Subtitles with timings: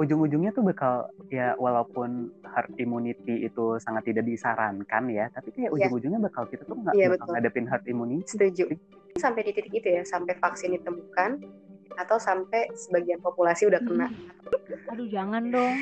[0.00, 0.94] ujung-ujungnya tuh bakal
[1.28, 5.76] ya walaupun herd immunity itu sangat tidak disarankan ya tapi kayak Iya.
[5.76, 7.32] ujung-ujungnya bakal kita tuh nggak Iya, bakal betul.
[7.36, 8.64] ngadepin herd immunity Setuju.
[9.20, 11.30] Sampai di titik itu ya, sampai vaksin ditemukan
[11.98, 14.08] atau sampai sebagian populasi udah kena.
[14.88, 15.76] Aduh jangan dong.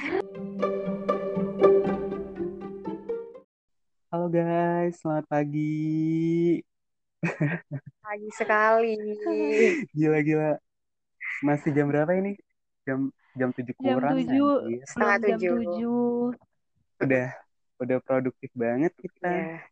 [4.09, 6.59] halo guys selamat pagi
[8.01, 8.97] Pagi sekali.
[9.93, 10.57] gila-gila
[11.45, 12.35] masih jam berapa ini
[12.83, 14.51] jam jam tujuh Jam kurang tujuh.
[14.67, 14.83] anjir.
[14.85, 15.55] Setengah jam tujuh.
[15.63, 16.23] tujuh.
[16.99, 17.27] udah
[17.79, 19.63] udah produktif banget kita Ya.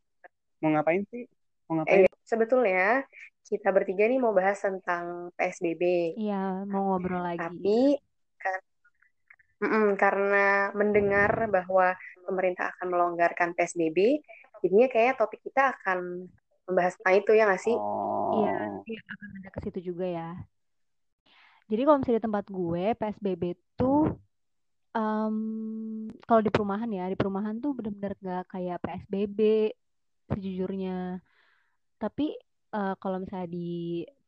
[0.63, 1.27] mau ngapain sih
[1.67, 3.03] mau ngapain Eh, sebetulnya
[3.43, 6.15] kita bertiga nih mau bahas tentang PSBB.
[6.15, 7.39] Iya, mau ngobrol lagi.
[7.43, 7.79] Tapi
[8.39, 8.61] kan,
[9.57, 11.95] Mm-mm, karena mendengar bahwa
[12.27, 14.19] pemerintah akan melonggarkan PSBB,
[14.63, 16.27] jadinya kayaknya topik kita akan
[16.67, 17.77] membahas tentang itu ya nggak sih?
[17.79, 20.29] oh Iya, nanti akan ada ke situ juga ya.
[21.71, 23.43] Jadi kalau misalnya di tempat gue, PSBB
[23.79, 24.01] tuh
[24.97, 25.37] em,
[26.27, 29.39] kalau di perumahan ya, di perumahan tuh bener-bener gak kayak PSBB
[30.31, 31.23] sejujurnya.
[32.03, 32.27] Tapi
[32.77, 33.69] eh, kalau misalnya di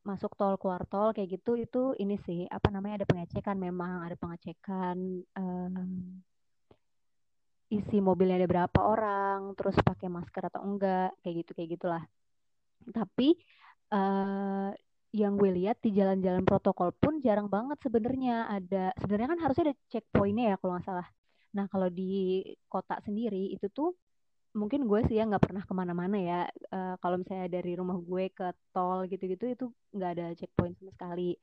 [0.09, 4.17] masuk tol keluar tol kayak gitu itu ini sih apa namanya ada pengecekan memang ada
[4.17, 4.97] pengecekan
[5.37, 6.25] em,
[7.69, 12.03] isi mobilnya ada berapa orang terus pakai masker atau enggak kayak gitu kayak gitulah
[12.97, 13.37] tapi
[13.93, 14.69] eh
[15.13, 18.49] yang gue lihat di jalan-jalan protokol pun jarang banget sebenarnya.
[18.53, 21.09] Ada sebenarnya kan harusnya ada checkpointnya ya kalau nggak salah.
[21.57, 23.97] Nah kalau di kota sendiri itu tuh
[24.57, 26.41] mungkin gue sih ya nggak pernah ke mana-mana ya.
[26.49, 29.65] Eh, kalau misalnya dari rumah gue ke tol gitu-gitu itu
[29.97, 31.37] nggak ada checkpoint sama sekali.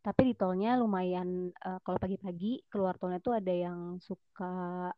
[0.00, 4.88] Tapi di tolnya lumayan eh, kalau pagi-pagi keluar tolnya tuh ada yang suka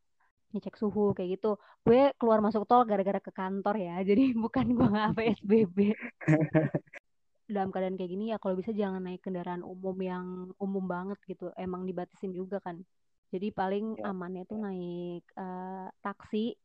[0.53, 1.49] ngecek suhu kayak gitu.
[1.87, 5.77] Gue keluar masuk tol gara-gara ke kantor ya jadi bukan gue nggak PSBB
[7.55, 10.27] dalam keadaan kayak gini ya kalau bisa jangan naik kendaraan umum yang
[10.59, 12.81] umum banget gitu emang dibatasin juga kan.
[13.33, 14.11] Jadi paling Ya.
[14.13, 16.57] amannya tuh naik eh, taksi.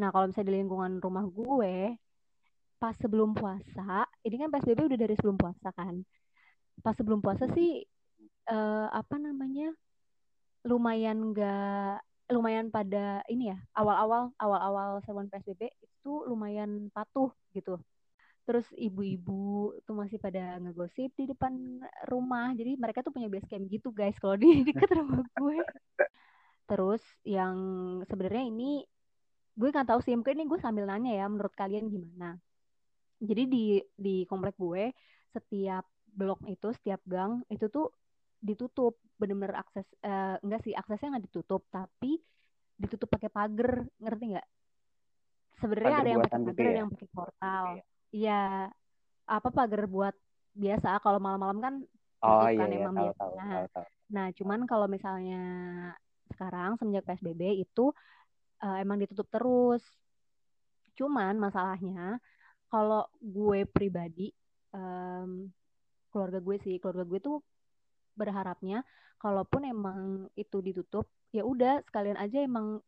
[0.00, 1.74] Nah kalau misalnya di lingkungan rumah gue
[2.78, 6.02] pas sebelum puasa ini kan PSBB udah dari sebelum puasa kan.
[6.82, 7.82] Pas sebelum puasa sih
[8.48, 9.74] eh, apa namanya
[10.66, 17.80] lumayan enggak lumayan pada ini ya awal-awal awal-awal seruan PSBB itu lumayan patuh gitu
[18.48, 21.52] terus ibu-ibu tuh masih pada ngegosip di depan
[22.08, 22.56] rumah.
[22.56, 25.60] Jadi mereka tuh punya base camp gitu guys kalau di dekat rumah gue.
[26.64, 27.56] Terus yang
[28.08, 28.88] sebenarnya ini
[29.52, 32.40] gue nggak tahu sih mungkin ini gue sambil nanya ya menurut kalian gimana?
[33.20, 34.96] Jadi di di komplek gue
[35.36, 37.92] setiap blok itu setiap gang itu tuh
[38.40, 38.96] ditutup.
[39.20, 42.16] Bener-bener akses eh, enggak sih aksesnya nggak ditutup tapi
[42.80, 43.84] ditutup pakai pagar.
[44.00, 44.48] Ngerti nggak?
[45.60, 46.80] Sebenarnya ada yang pakai gitu pagar ada ya?
[46.80, 47.64] yang pakai portal.
[47.76, 47.84] iya
[49.28, 50.14] apa pagar buat
[50.56, 51.74] biasa kalau malam-malam kan
[52.24, 55.42] oh iya kan iya emang tahu tahu biasanya tahu tahu Nah, cuman kalau misalnya
[56.32, 57.92] sekarang semenjak PSBB itu
[58.64, 59.84] eh, emang ditutup terus.
[60.96, 62.16] Cuman masalahnya
[62.68, 64.32] kalau gue pribadi,
[64.74, 65.48] em,
[66.10, 67.36] keluarga gue sih, keluarga gue tuh
[68.18, 68.82] berharapnya
[69.20, 72.82] kalaupun emang itu ditutup, ya udah sekalian aja emang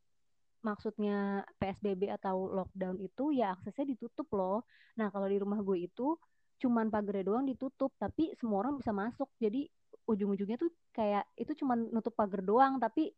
[0.60, 4.68] maksudnya PSBB atau lockdown itu ya aksesnya ditutup loh.
[5.00, 6.16] Nah, kalau di rumah gue itu
[6.60, 9.32] cuman pagarnya doang ditutup, tapi semua orang bisa masuk.
[9.40, 9.64] Jadi
[10.04, 13.08] ujung-ujungnya tuh kayak itu cuman nutup pagar doang, tapi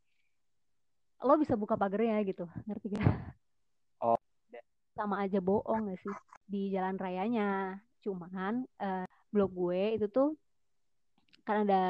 [1.22, 2.46] lo bisa buka pagarnya gitu.
[2.66, 3.06] Ngerti gak?
[4.02, 4.18] Oh.
[4.94, 6.14] Sama aja bohong gak sih
[6.46, 7.82] di jalan rayanya.
[8.02, 10.38] Cuman eh, blok gue itu tuh
[11.42, 11.84] kan ada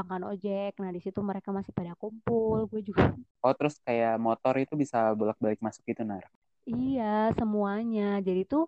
[0.00, 0.72] pangkalan ojek.
[0.82, 2.66] Nah, di situ mereka masih pada kumpul.
[2.70, 3.04] Gue juga
[3.46, 6.24] oh terus kayak motor itu bisa bolak-balik masuk gitu nar
[6.70, 7.02] Iya,
[7.38, 8.00] semuanya.
[8.26, 8.62] Jadi tuh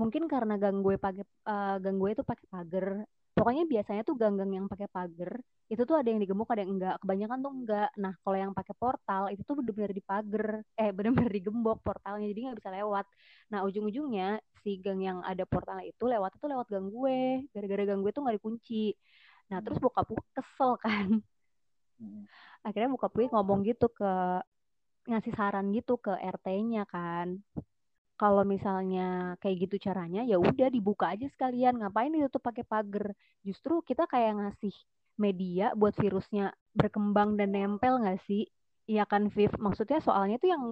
[0.00, 2.86] mungkin karena gang gue pakai eh, gang gue itu pakai pagar.
[3.36, 5.32] Pokoknya biasanya tuh gang-gang yang pakai pagar
[5.72, 6.94] itu tuh ada yang digembok, ada yang enggak.
[7.02, 7.88] Kebanyakan tuh enggak.
[8.02, 10.46] Nah, kalau yang pakai portal itu tuh bener-bener di pagar,
[10.80, 13.06] eh bener-bener digembok portalnya, jadi nggak bisa lewat.
[13.52, 14.26] Nah, ujung-ujungnya
[14.62, 17.18] si gang yang ada portalnya itu lewat itu lewat gang gue.
[17.54, 18.76] Gara-gara gang gue tuh nggak dikunci.
[19.48, 21.08] Nah, terus bokap gue kesel kan.
[21.98, 22.24] Hmm.
[22.62, 24.12] Akhirnya bokap gue ngomong gitu ke
[25.08, 27.40] ngasih saran gitu ke RT-nya kan.
[28.18, 31.80] Kalau misalnya kayak gitu caranya ya udah dibuka aja sekalian.
[31.80, 33.14] Ngapain ditutup pakai pagar?
[33.40, 34.74] Justru kita kayak ngasih
[35.18, 38.46] media buat virusnya berkembang dan nempel nggak sih?
[38.84, 39.54] Iya kan Viv?
[39.56, 40.62] Maksudnya soalnya tuh yang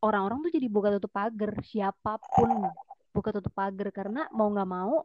[0.00, 1.52] orang-orang tuh jadi buka tutup pagar.
[1.66, 2.72] Siapa pun
[3.10, 3.90] buka tutup pagar.
[3.90, 5.02] Karena mau nggak mau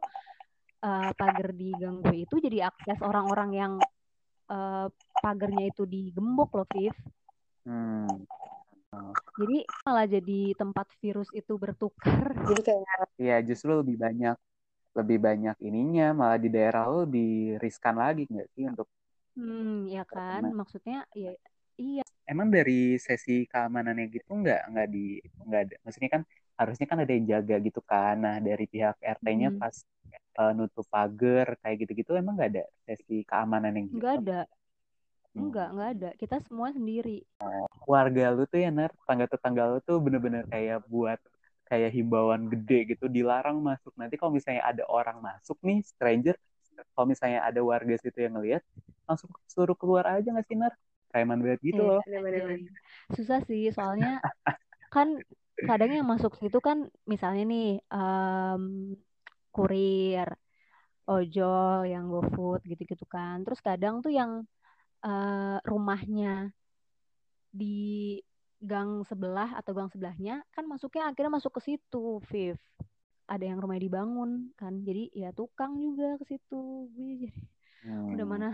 [0.86, 3.72] eh, pagar di gang gue itu jadi akses orang-orang yang
[4.52, 4.86] eh,
[5.24, 6.94] pagarnya itu digembok loh Viv.
[7.64, 8.24] Hmm.
[9.40, 9.56] jadi
[9.86, 12.20] malah jadi tempat virus itu bertukar.
[12.50, 12.86] Jadi kayak
[13.22, 14.34] Iya, justru lebih banyak
[14.98, 17.26] lebih banyak ininya malah di daerah lo lebih
[17.64, 18.88] riskan lagi nggak sih untuk
[19.34, 21.30] Hmm, ya kan, Nah, maksudnya ya
[21.82, 22.02] iya.
[22.30, 22.72] emang dari
[23.06, 24.98] sesi keamanannya gitu nggak nggak di
[25.46, 25.74] nggak ada?
[25.84, 26.22] Maksudnya kan
[26.60, 28.14] harusnya kan ada yang jaga gitu kan?
[28.24, 29.74] Nah dari pihak RT-nya Hmm, pas
[30.38, 34.38] eh, nutup pagar kayak gitu-gitu emang nggak ada sesi keamanan yang nggak gitu ada,
[35.34, 35.44] Hmm.
[35.44, 36.08] enggak, nggak ada.
[36.20, 37.18] Kita semua sendiri.
[37.92, 41.18] warga lu tuh ya ner tetangga-tetangga lu tuh bener-bener kayak buat
[41.70, 46.34] kayak himbauan gede gitu dilarang masuk nanti kalau misalnya ada orang masuk nih stranger
[46.94, 48.62] kalau misalnya ada warga situ yang ngelihat
[49.08, 50.72] langsung suruh keluar aja nggak sih ner
[51.10, 52.02] preman banget gitu Iya, loh.
[53.16, 54.08] Susah sih, soalnya
[54.94, 55.08] kan
[55.68, 56.78] kadang yang masuk situ kan
[57.12, 58.62] misalnya nih em,
[59.54, 60.28] kurir,
[61.10, 63.42] ojol, yang GoFood gitu-gitu kan.
[63.46, 64.46] Terus kadang tuh yang
[65.04, 66.50] eh, rumahnya
[67.50, 68.18] di
[68.60, 72.58] gang sebelah atau gang sebelahnya kan masuknya akhirnya masuk ke situ, Viv.
[73.26, 74.82] Ada yang rumahnya dibangun kan.
[74.86, 76.90] Jadi ya tukang juga ke situ.
[76.94, 77.28] Gue jadi
[78.14, 78.32] udah Hmm.
[78.32, 78.48] mana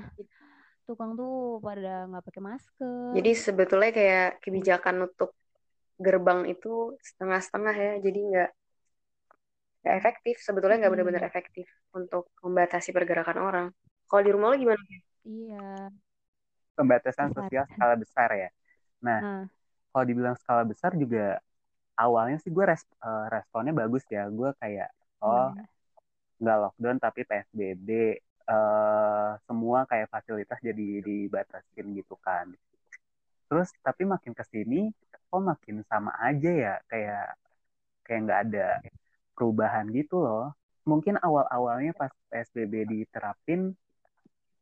[0.87, 3.13] tukang tuh pada nggak pakai masker.
[3.19, 5.35] Jadi sebetulnya kayak kebijakan nutup
[5.99, 7.93] gerbang itu setengah-setengah ya.
[8.05, 8.51] Jadi nggak
[9.87, 10.37] nggak efektif.
[10.47, 11.67] Sebetulnya nggak Hmm, benar-benar efektif
[11.99, 13.67] untuk membatasi pergerakan orang.
[14.11, 14.83] Kalau di rumah lo gimana?
[15.25, 15.91] iya.
[16.77, 18.49] pembatasan sosial skala besar ya.
[19.07, 19.49] Nah, Nah,
[19.93, 21.41] kalau dibilang skala besar juga
[21.99, 24.23] awalnya sih gue res- eh, responnya bagus ya.
[24.39, 24.89] Gue kayak
[25.25, 25.67] oh iya.
[26.43, 27.89] nggak lockdown tapi PSBB
[28.53, 32.47] eh, semua kayak fasilitas jadi dibatasin gitu kan.
[33.49, 34.81] Terus tapi makin ke sini
[35.31, 37.23] kok makin sama aja ya kayak
[38.07, 38.65] kayak nggak ada
[39.37, 40.45] perubahan gitu loh.
[40.91, 43.75] Mungkin awal-awalnya pas PSBB diterapin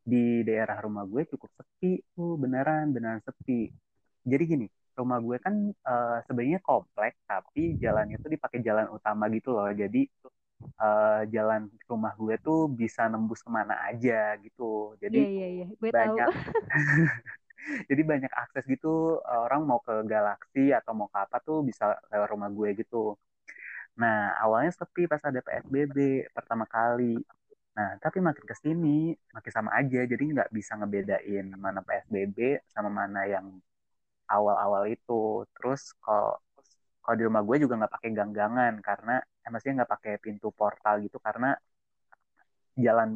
[0.05, 3.73] di daerah rumah gue cukup sepi tuh beneran beneran sepi.
[4.25, 4.67] Jadi gini,
[4.99, 9.71] rumah gue kan eh, sebenarnya komplek tapi jalannya tuh dipakai jalan utama gitu loh.
[9.73, 10.01] Jadi
[10.85, 14.97] eh, jalan rumah gue tuh bisa nembus ke mana aja gitu.
[15.03, 15.65] Jadi iya.
[15.81, 16.17] Gue tahu.
[16.19, 16.31] banyak
[17.91, 22.29] jadi banyak akses gitu orang mau ke galaksi atau mau ke apa tuh bisa lewat
[22.33, 23.17] rumah gue gitu.
[24.03, 25.99] Nah, awalnya sepi pas ada PSBB
[26.37, 27.15] pertama kali.
[27.79, 30.01] Nah, tapi makin ke sini makin sama aja.
[30.13, 32.39] Jadi nggak bisa ngebedain mana PSBB
[32.75, 33.47] sama mana yang
[34.31, 35.47] awal-awal itu.
[35.57, 36.39] Terus kalau
[37.05, 39.15] kalau di rumah gue juga nggak pakai ganggangan karena
[39.45, 41.49] eh, maksudnya nggak pakai pintu portal gitu karena
[42.85, 43.11] jalan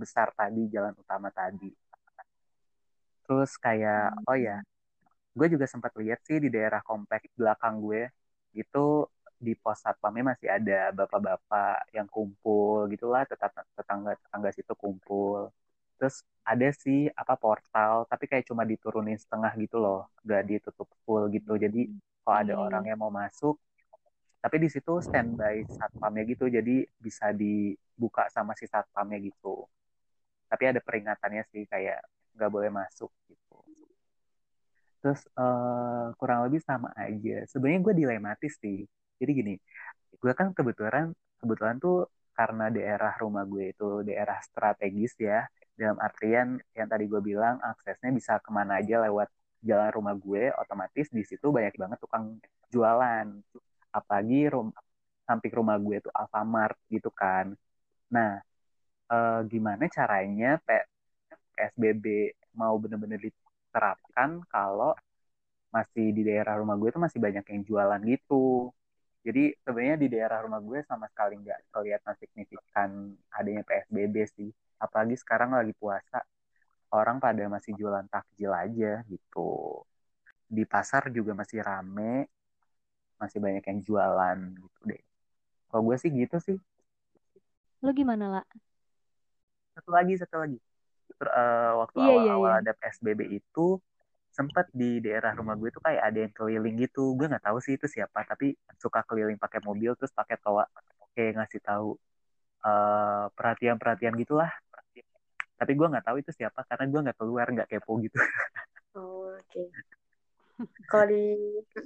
[0.00, 1.70] besar tadi, jalan utama tadi.
[3.24, 4.58] Terus kayak oh ya,
[5.38, 8.02] gue juga sempat lihat sih di daerah komplek belakang gue
[8.56, 8.78] itu
[9.40, 15.48] di pos satpamnya masih ada bapak-bapak yang kumpul gitulah tetangga tetangga situ kumpul.
[15.96, 21.24] Terus ada sih apa portal tapi kayak cuma diturunin setengah gitu loh gak ditutup full
[21.32, 21.56] gitu.
[21.56, 21.88] Jadi
[22.20, 22.60] kalau ada iya.
[22.60, 23.56] orang yang mau masuk
[24.40, 26.44] tapi di situ standby satpamnya gitu.
[26.52, 29.64] Jadi bisa dibuka sama si satpamnya gitu.
[30.52, 32.04] Tapi ada peringatannya sih kayak
[32.36, 33.56] nggak boleh masuk gitu.
[35.00, 37.44] Terus eh, kurang lebih sama aja.
[37.48, 38.84] Sebenarnya gue dilematis sih
[39.20, 39.52] jadi gini
[40.22, 41.06] gue kan kebetulan
[41.40, 42.08] kebetulan tuh
[42.38, 45.44] karena daerah rumah gue itu daerah strategis ya
[45.80, 49.28] dalam artian yang tadi gue bilang aksesnya bisa ke mana aja lewat
[49.64, 52.36] jalan rumah gue otomatis di situ banyak banget tukang
[52.72, 53.26] jualan.
[53.92, 54.68] Apalagi rum
[55.28, 57.46] samping rumah gue itu Alfamart gitu kan.
[58.14, 58.40] Nah
[59.12, 62.04] eh, gimana caranya PSBB
[62.60, 64.92] mau bener-bener diterapkan kalau
[65.74, 68.72] masih di daerah rumah gue tuh masih banyak yang jualan gitu
[69.26, 72.90] jadi sebenarnya di daerah rumah gue sama sekali nggak kelihatan signifikan
[73.38, 74.50] adanya PSBB sih.
[74.84, 76.18] Apalagi sekarang lagi puasa,
[76.94, 79.50] orang pada masih jualan takjil aja gitu.
[80.56, 82.28] Di pasar juga masih rame,
[83.20, 85.02] masih banyak yang jualan gitu deh.
[85.68, 86.58] Kalau gue sih gitu sih.
[87.82, 88.44] Lo gimana, lah?
[89.74, 90.56] Satu lagi, satu lagi.
[91.18, 92.54] Ter- eh, waktu Iya, iya, awal-awal iya.
[92.60, 93.66] ada PSBB itu,
[94.40, 97.12] sempat di daerah rumah gue tuh kayak ada yang keliling gitu.
[97.12, 100.64] Gue nggak tahu sih itu siapa, tapi suka keliling pakai mobil terus pakai toa
[101.12, 101.88] kayak ngasih tahu
[102.64, 104.48] eh, perhatian-perhatian gitulah.
[105.60, 108.16] Tapi gue nggak tahu itu siapa karena gue nggak keluar, nggak kepo gitu.
[108.96, 109.62] Oh, oke.
[110.88, 111.20] Kalau di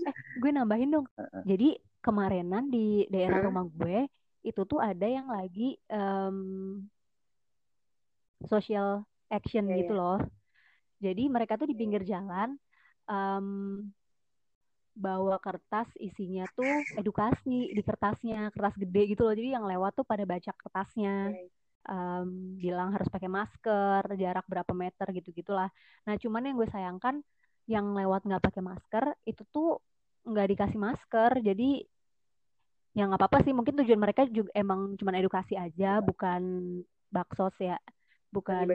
[0.07, 1.07] Eh, gue nambahin dong.
[1.43, 3.47] Jadi kemarinan di daerah Hmm.
[3.51, 3.99] rumah gue
[4.45, 6.37] itu tuh ada yang lagi em,
[8.47, 9.99] social action Iya, gitu iya.
[9.99, 10.19] loh.
[11.05, 12.57] Jadi mereka tuh di pinggir jalan
[13.05, 13.47] em,
[14.95, 19.35] bawa kertas isinya tuh edukasi di kertasnya, kertas gede gitu loh.
[19.35, 21.35] Jadi yang lewat tuh pada baca kertasnya.
[21.35, 21.53] Iya.
[21.85, 25.69] Em, bilang harus pakai masker, jarak berapa meter gitu-gitulah.
[26.09, 27.21] Nah, cuman yang gue sayangkan
[27.69, 29.85] yang lewat nggak pakai masker itu tuh
[30.25, 31.31] nggak dikasih masker.
[31.45, 31.85] Jadi
[32.97, 33.53] ya nggak apa-apa sih.
[33.53, 36.41] Mungkin tujuan mereka juga emang cuman edukasi aja, bukan
[37.13, 37.77] baksos ya.
[38.35, 38.67] Bukan.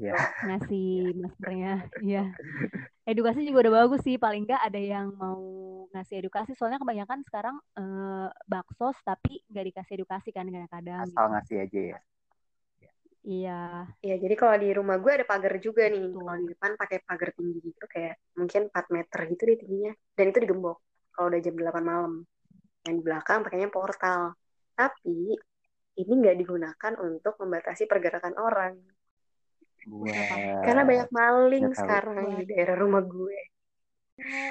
[0.00, 0.12] Iya.
[0.48, 2.24] ngasih maskernya iya
[3.12, 5.40] edukasi juga udah bagus sih paling nggak ada yang mau
[5.92, 11.32] ngasih edukasi soalnya kebanyakan sekarang eh, baksos tapi nggak dikasih edukasi kan kadang-kadang Asal gitu.
[11.36, 11.98] ngasih aja ya.
[13.26, 13.60] iya
[14.06, 16.14] Iya, jadi kalau di rumah gue ada pagar juga nih.
[16.14, 16.22] Betul.
[16.22, 19.92] Kalau di depan pakai pagar tinggi gitu kayak mungkin 4 meter gitu deh tingginya.
[20.14, 20.78] Dan itu digembok
[21.10, 22.12] kalau udah jam 8 malam.
[22.86, 24.30] Yang di belakang pakainya portal.
[24.78, 25.34] Tapi
[26.02, 28.74] ini nggak digunakan untuk membatasi pergerakan orang.
[29.86, 30.16] Buat
[30.64, 31.94] Karena banyak maling nggak tahu.
[32.06, 33.36] sekarang di daerah rumah gue.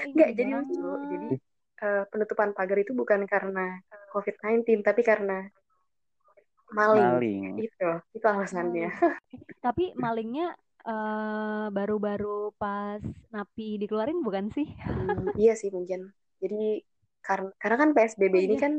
[0.05, 0.81] Ini Nggak, jadi lucu.
[1.11, 1.27] Jadi
[1.85, 3.65] eh, penutupan pagar itu bukan karena
[4.13, 5.33] COVID-19, tapi karena
[6.77, 7.11] maling.
[7.11, 7.55] maling.
[7.63, 7.83] Itu,
[8.15, 8.87] itu alasannya.
[9.63, 10.53] tapi malingnya
[10.85, 13.01] eh, baru-baru pas
[13.33, 16.01] napi dikeluarin bukan sih Hmm, iya sih mungkin.
[16.41, 16.55] Jadi
[17.25, 18.61] karena karena kan PSBB Oh, ini iya.
[18.63, 18.73] kan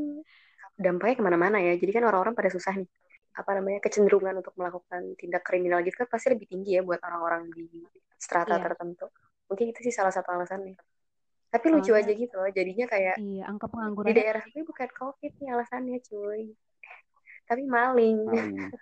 [0.76, 1.74] dampaknya ke mana-mana ya.
[1.74, 2.88] Jadi kan orang-orang pada susah nih.
[3.36, 7.52] Apa namanya kecenderungan untuk melakukan tindak kriminal gitu kan pasti lebih tinggi ya buat orang-orang
[7.52, 7.68] di
[8.16, 8.64] strata Iya.
[8.64, 9.06] tertentu.
[9.48, 10.76] Mungkin itu sih salah satu alasannya.
[11.46, 12.48] Tapi lucu Soalnya- aja gitu loh.
[12.48, 16.42] Jadinya kayak iya angka di pengangguran daerah gue bukan COVID nih alasannya cuy.
[17.46, 18.18] Tapi maling.
[18.24, 18.56] Maling.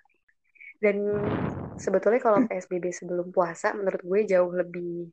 [0.84, 0.96] Dan
[1.76, 5.08] sebetulnya kalau PSBB sebelum puasa menurut gue jauh lebih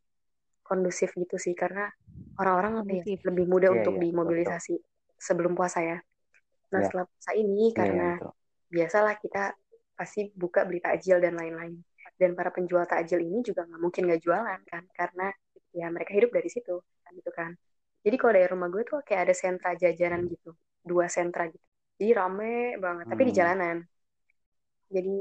[0.61, 1.89] kondusif gitu sih karena
[2.37, 3.19] orang-orang Kondusif.
[3.25, 4.75] lebih mudah Iya, untuk iya, dimobilisasi
[5.17, 5.97] sebelum puasa ya.
[6.73, 6.85] Nah Iya.
[6.85, 8.31] setelah puasa ini Iya, karena betul.
[8.73, 9.39] biasalah kita
[9.97, 11.75] pasti buka beli takjil dan lain-lain.
[12.19, 15.27] Dan para penjual takjil ini juga nggak mungkin nggak jualan kan karena
[15.75, 16.75] ya mereka hidup dari situ
[17.17, 17.51] gitu kan.
[18.05, 20.49] Jadi kalau dari rumah gue tuh kayak ada sentra jajanan gitu,
[20.81, 21.65] dua sentra gitu.
[22.01, 23.37] Jadi rame banget, tapi di Hmm.
[23.37, 23.77] jalanan.
[24.91, 25.15] Jadi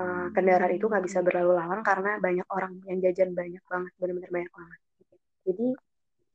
[0.00, 0.28] Hmm.
[0.36, 4.52] kendaraan itu nggak bisa berlalu lalang karena banyak orang yang jajan banyak banget, benar-benar banyak
[4.52, 4.78] banget.
[5.46, 5.66] Jadi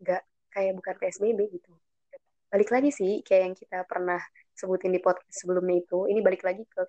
[0.04, 0.22] nggak
[0.54, 1.72] kayak bukan PSBB gitu.
[2.52, 4.22] Balik lagi sih kayak yang kita pernah
[4.60, 6.84] sebutin di podcast sebelumnya itu, ini balik lagi ke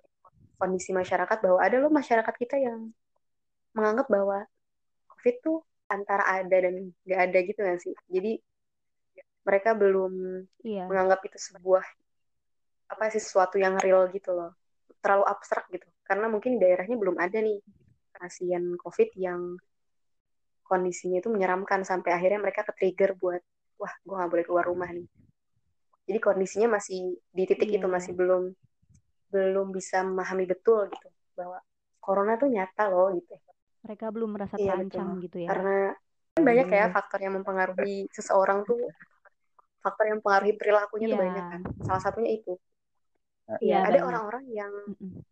[0.59, 2.91] kondisi masyarakat bahwa ada loh masyarakat kita yang
[3.73, 4.43] menganggap bahwa
[5.09, 7.95] COVID tuh antara ada dan nggak ada gitu kan sih.
[8.11, 8.37] Jadi
[9.41, 10.85] mereka belum iya.
[10.85, 11.81] menganggap itu sebuah
[12.91, 14.53] apa sih sesuatu yang real gitu loh.
[15.01, 15.87] Terlalu abstrak gitu.
[16.05, 17.57] Karena mungkin daerahnya belum ada nih
[18.11, 19.57] pasien covid yang
[20.67, 21.81] kondisinya itu menyeramkan.
[21.87, 23.41] Sampai akhirnya mereka ke trigger buat
[23.81, 25.09] wah gue nggak boleh keluar rumah nih
[26.11, 27.95] jadi kondisinya masih di titik Iya, itu iya.
[27.95, 28.43] masih belum
[29.31, 31.07] belum bisa memahami betul gitu
[31.39, 31.63] bahwa
[32.03, 33.31] corona tuh nyata loh gitu.
[33.87, 35.23] Mereka belum merasa Iya, terancam betul.
[35.23, 35.47] gitu ya.
[35.55, 35.75] Karena
[36.35, 38.91] kan banyak ya faktor yang mempengaruhi seseorang tuh
[39.79, 41.23] faktor yang mempengaruhi perilakunya tuh Iya.
[41.23, 41.61] banyak kan.
[41.87, 42.53] Salah satunya itu.
[43.63, 44.71] Iya, ada orang-orang yang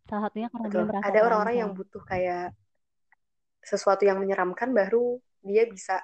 [0.08, 2.48] salah satunya karena betul, dia merasa ada orang-orang yang butuh kayak
[3.60, 6.00] sesuatu yang menyeramkan baru dia bisa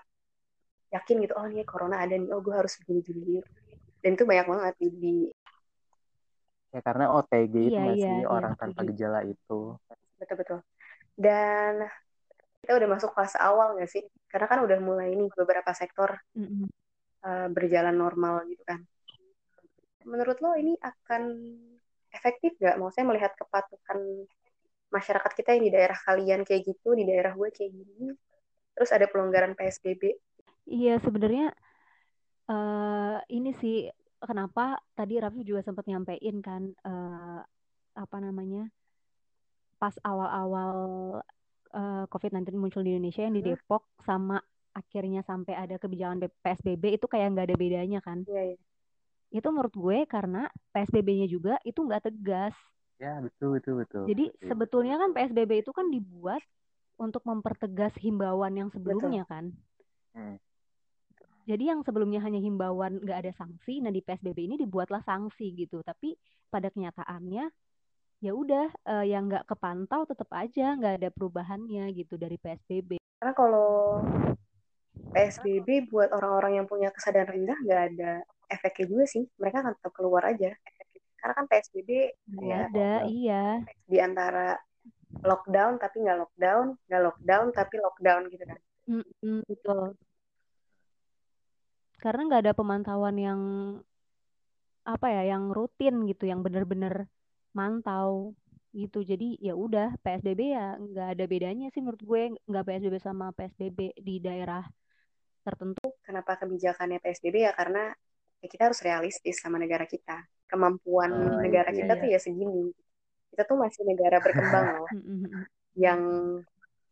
[0.93, 2.29] yakin gitu oh ini corona ada nih.
[2.35, 3.41] Oh gue harus begini-gini
[4.05, 5.13] dan itu banyak banget di, di
[6.75, 8.91] Ya karena OTG itu Iya, nggak iya, sih iya, orang tanpa setuju.
[8.93, 9.59] gejala itu.
[10.19, 10.59] betul-betul
[11.19, 11.73] dan
[12.63, 16.67] kita udah masuk fase awal nggak sih karena kan udah mulai nih beberapa sektor Mm-mm.
[17.23, 18.79] uh, berjalan normal gitu kan
[20.05, 21.23] menurut lo ini akan
[22.13, 23.99] efektif nggak maksudnya melihat kepatuhan
[24.93, 28.13] masyarakat kita yang di daerah kalian kayak gitu di daerah gue kayak gini
[28.75, 30.03] terus ada pelonggaran PSBB
[30.65, 31.53] Iya, sebenarnya
[32.45, 33.89] eh ini sih
[34.21, 37.39] kenapa tadi Raffi juga sempat nyampein kan eh,
[37.95, 38.69] apa namanya
[39.81, 40.73] pas awal-awal
[41.73, 43.57] eh, COVID-19 muncul di Indonesia yang di Hmm.
[43.57, 44.39] Depok sama
[44.75, 48.27] akhirnya sampai ada kebijakan PSBB itu kayak nggak ada bedanya kan?
[48.27, 48.57] Iya, iya.
[49.31, 52.55] Itu menurut gue karena PSBB-nya juga itu nggak tegas.
[52.99, 54.03] Ya betul betul betul.
[54.07, 54.47] Jadi Betul.
[54.51, 56.43] sebetulnya kan PSBB itu kan dibuat
[56.95, 59.51] untuk mempertegas himbauan yang sebelumnya kan.
[60.15, 60.39] Hmm.
[61.45, 65.85] Jadi yang sebelumnya hanya himbauan nggak ada sanksi, nah di PSBB ini dibuatlah sanksi gitu.
[65.85, 66.17] Tapi
[66.49, 67.53] pada kenyataannya
[68.25, 72.97] ya udah eh, yang nggak kepantau tetap aja nggak ada perubahannya gitu dari PSBB.
[73.21, 74.01] Karena kalau
[75.13, 78.11] PSBB buat orang-orang yang punya kesadaran rendah nggak ada
[78.49, 79.23] efeknya juga sih.
[79.37, 80.49] Mereka akan tetap keluar aja.
[81.21, 81.89] Karena kan PSBB
[82.37, 83.45] Nggak ya ada, iya.
[83.85, 84.57] di antara
[85.25, 88.59] lockdown tapi nggak lockdown, nggak lockdown tapi lockdown gitu kan.
[88.85, 89.97] Mm-mm, betul.
[92.05, 93.41] Karena nggak ada pemantauan yang
[94.85, 97.09] apa ya, yang rutin gitu, yang bener-bener
[97.57, 98.37] mantau
[98.75, 99.01] gitu.
[99.01, 103.97] Jadi ya udah PSBB ya nggak ada bedanya sih menurut gue nggak PSBB sama PSBB
[103.97, 104.61] di daerah
[105.41, 105.97] tertentu.
[106.05, 107.89] Kenapa kebijakannya PSBB ya karena
[108.43, 110.21] ya kita harus realistis sama negara kita.
[110.45, 112.01] Kemampuan Oh, negara iya, kita iya.
[112.05, 112.69] tuh ya segini.
[113.33, 114.87] Kita tuh masih negara berkembang loh.
[115.01, 115.49] Mm-mm.
[115.75, 116.01] yang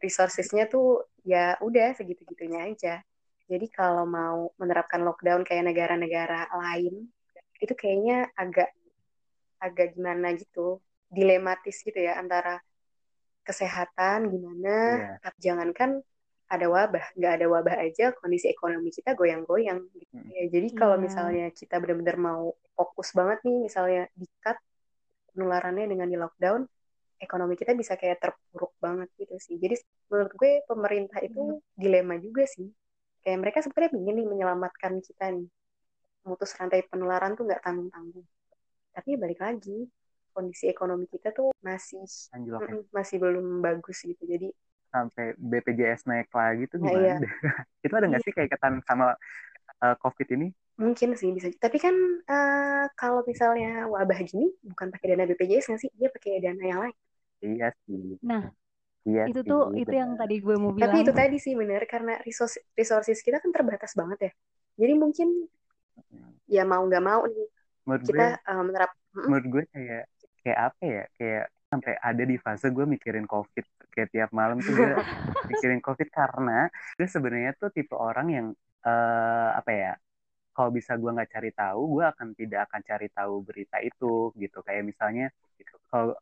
[0.02, 3.00] resourcesnya tuh ya udah segitu-gitunya aja.
[3.54, 7.06] Jadi kalau mau menerapkan lockdown kayak negara-negara lain,
[7.62, 8.74] itu kayaknya agak
[9.62, 10.82] agak gimana gitu,
[11.14, 12.58] dilematis gitu ya antara
[13.44, 15.20] kesehatan gimana yeah.
[15.20, 15.92] tapi jangankan
[16.48, 20.16] ada wabah nggak ada wabah aja kondisi ekonomi kita goyang-goyang gitu.
[20.32, 21.04] Ya jadi kalau yeah.
[21.04, 24.58] misalnya kita benar-benar mau fokus banget nih misalnya di cut
[25.34, 26.62] penularannya dengan di lockdown
[27.20, 29.80] ekonomi kita bisa kayak terpuruk banget gitu sih jadi
[30.12, 31.80] menurut gue pemerintah itu hmm.
[31.80, 32.70] dilema juga sih
[33.24, 35.48] kayak mereka sebenarnya ingin nih menyelamatkan kita nih
[36.24, 38.28] memutus rantai penularan tuh nggak tanggung-tanggung
[38.94, 39.88] tapi balik lagi
[40.34, 42.04] kondisi ekonomi kita tuh masih
[42.36, 44.50] mm, masih belum bagus gitu jadi
[44.94, 47.02] sampai BPJS naik lagi tuh nah, gimana?
[47.02, 47.18] Nah, iya.
[47.86, 48.28] itu ada nggak iya.
[48.30, 49.18] sih kayak ketan sama
[49.82, 50.48] uh, COVID ini?
[50.78, 51.50] Mungkin sih bisa.
[51.58, 51.96] Tapi kan
[52.30, 55.92] uh, kalau misalnya wabah gini bukan pakai dana BPJS nggak sih?
[55.98, 56.98] Dia pakai dana yang lain.
[57.42, 58.22] Iya sih.
[58.22, 58.54] Nah,
[59.04, 59.82] iya itu sih, tuh bener.
[59.84, 60.92] itu yang tadi gue mau bilang.
[60.92, 64.32] Tapi itu tadi sih benar karena resource resources kita kan terbatas banget ya.
[64.80, 65.28] Jadi mungkin
[66.48, 67.48] ya mau nggak mau nih
[67.84, 68.92] menurut kita gue, uh, menerap.
[69.14, 70.04] Menurut gue kayak
[70.44, 71.04] kayak apa ya?
[71.20, 74.94] Kayak sampai ada di fase gue mikirin covid kayak tiap malam tuh gue
[75.50, 78.48] mikirin covid karena gue sebenarnya tuh tipe orang yang
[78.86, 79.94] uh, apa ya
[80.54, 84.62] kalau bisa gue nggak cari tahu gue akan tidak akan cari tahu berita itu gitu
[84.62, 85.34] kayak misalnya
[85.90, 86.14] kalau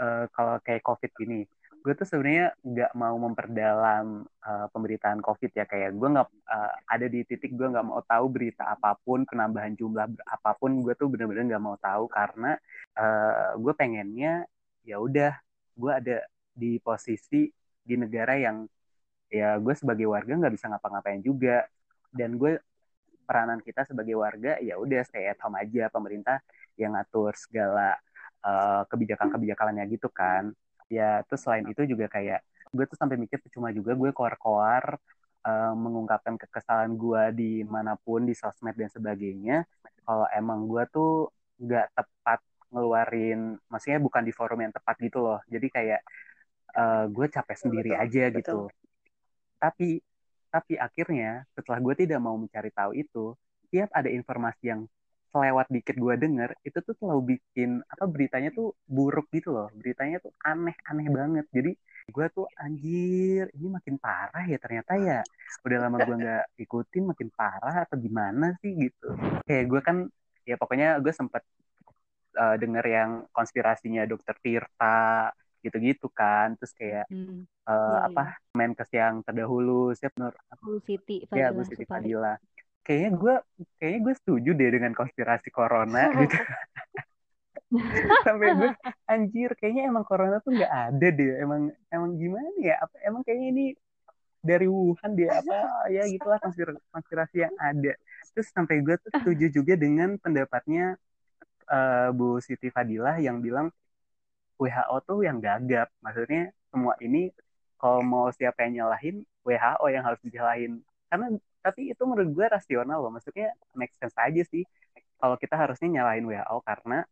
[0.00, 1.48] uh, kalau kayak covid ini
[1.80, 7.06] gue tuh sebenarnya nggak mau memperdalam uh, pemberitaan covid ya kayak gue nggak uh, ada
[7.08, 11.08] di titik gue nggak mau tahu berita apa pun penambahan jumlah apa pun gue tuh
[11.08, 12.60] bener-bener nggak mau tahu karena
[13.00, 14.44] uh, gue pengennya
[14.84, 15.32] ya udah
[15.72, 16.16] gue ada
[16.52, 17.48] di posisi
[17.80, 18.68] di negara yang
[19.32, 21.64] ya gue sebagai warga nggak bisa ngapa-ngapain juga.
[22.10, 22.58] Dan gue
[23.22, 26.42] peranan kita sebagai warga ya udah stay at home aja pemerintah
[26.74, 27.94] yang ngatur segala
[28.90, 30.50] kebijakan-kebijakannya gitu kan
[30.90, 32.42] ya terus selain itu juga kayak
[32.74, 34.98] gue tuh sampai mikir cuma juga gue koar-koar
[35.46, 39.64] uh, mengungkapkan kekesalan gue di mana pun di sosmed dan sebagainya.
[40.02, 41.30] Kalau emang gue tuh
[41.62, 45.38] nggak tepat ngeluarin maksudnya bukan di forum yang tepat gitu loh.
[45.46, 46.00] Jadi kayak
[46.74, 48.38] uh, gue capek sendiri betul, aja betul.
[48.38, 48.58] gitu
[49.60, 50.00] tapi
[50.50, 53.36] tapi akhirnya setelah gue tidak mau mencari tahu itu
[53.70, 54.80] tiap ada informasi yang
[55.30, 59.68] selewat dikit gue denger itu tuh selalu bikin apa beritanya tuh buruk gitu loh.
[59.72, 61.46] Beritanya tuh aneh-aneh banget.
[61.54, 61.72] Jadi
[62.10, 65.20] gue tuh anjir ini makin parah ya ternyata ya.
[65.62, 68.74] Udah lama gue nggak ikutin makin parah atau gimana sih?
[68.74, 69.08] Gitu.
[69.46, 69.96] Kayak gue kan
[70.42, 71.46] ya pokoknya gue sempet
[72.34, 75.30] uh, denger yang konspirasinya dokter Tirta
[75.62, 76.58] gitu-gitu kan.
[76.58, 77.46] Terus kayak hmm.
[77.70, 78.56] uh, ya, apa ya.
[78.58, 80.34] Menkes yang terdahulu siapa nur?
[80.58, 82.34] Bu Siti Fadila, ya Bu Siti Fadila
[82.82, 83.34] kayaknya gue
[83.76, 86.36] kayaknya gue setuju deh dengan konspirasi corona gitu
[88.26, 88.70] sampai gue
[89.06, 93.48] anjir kayaknya emang corona tuh nggak ada deh emang emang gimana ya apa emang kayaknya
[93.54, 93.66] ini
[94.40, 97.92] dari Wuhan dia apa ya gitulah konspirasi, konspirasi yang ada
[98.32, 100.96] terus sampai gue tuh setuju juga dengan pendapatnya
[101.70, 103.70] uh, Bu Siti Fadilah yang bilang
[104.60, 105.88] WHO tuh yang gagap.
[106.04, 107.32] Maksudnya semua ini
[107.80, 110.84] kalau mau siapa yang nyalahin, WHO yang harus dijalahin.
[111.08, 113.12] Karena tapi itu menurut gue rasional loh.
[113.12, 114.64] Maksudnya make sense aja sih.
[115.20, 117.04] Kalau kita harusnya nyalahin WHO karena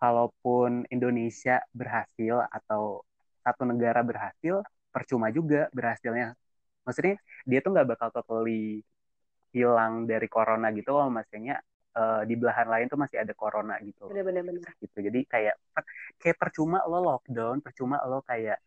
[0.00, 3.04] kalaupun Indonesia berhasil atau
[3.44, 6.32] satu negara berhasil, percuma juga berhasilnya.
[6.84, 8.80] Maksudnya dia tuh nggak bakal totally
[9.52, 11.12] hilang dari corona gitu loh.
[11.12, 11.60] Maksudnya
[11.94, 14.08] uh, di belahan lain tuh masih ada corona gitu.
[14.10, 14.60] Bener-bener.
[14.80, 14.98] Gitu.
[14.98, 15.56] Jadi kayak
[16.20, 18.58] kayak percuma lo lockdown, percuma lo kayak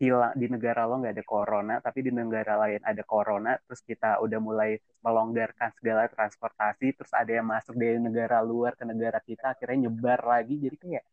[0.00, 4.18] hilang di negara lo nggak ada corona, tapi di negara lain ada corona, terus kita
[4.18, 4.74] udah mulai
[5.04, 10.26] melonggarkan segala transportasi, terus ada yang masuk dari negara luar ke negara kita, akhirnya nyebar
[10.26, 11.04] lagi, jadi kayak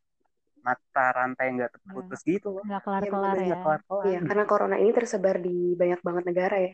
[0.59, 2.29] mata rantai yang nggak terputus hmm.
[2.35, 2.63] gitu loh.
[2.67, 3.47] Nggak kelar-kelar ya.
[3.47, 4.03] Gak kelar-kelar.
[4.05, 6.73] Iya, karena corona ini tersebar di banyak banget negara ya.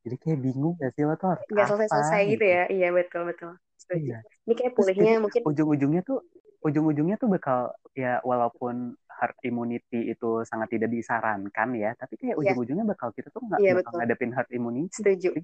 [0.00, 2.64] Jadi kayak bingung gak sih lo tuh harus Gak selesai-selesai gitu ya.
[2.72, 3.52] Iya, betul-betul.
[3.90, 4.18] Iya.
[4.48, 6.18] Ini kayak pulihnya Terus, mungkin ujung-ujungnya tuh
[6.60, 7.58] ujung-ujungnya tuh bakal
[7.96, 12.40] ya walaupun herd immunity itu sangat tidak disarankan ya, tapi kayak yeah.
[12.40, 14.88] ujung-ujungnya bakal kita tuh nggak yeah, bakal ngadepin herd immunity.
[14.96, 15.36] Setuju.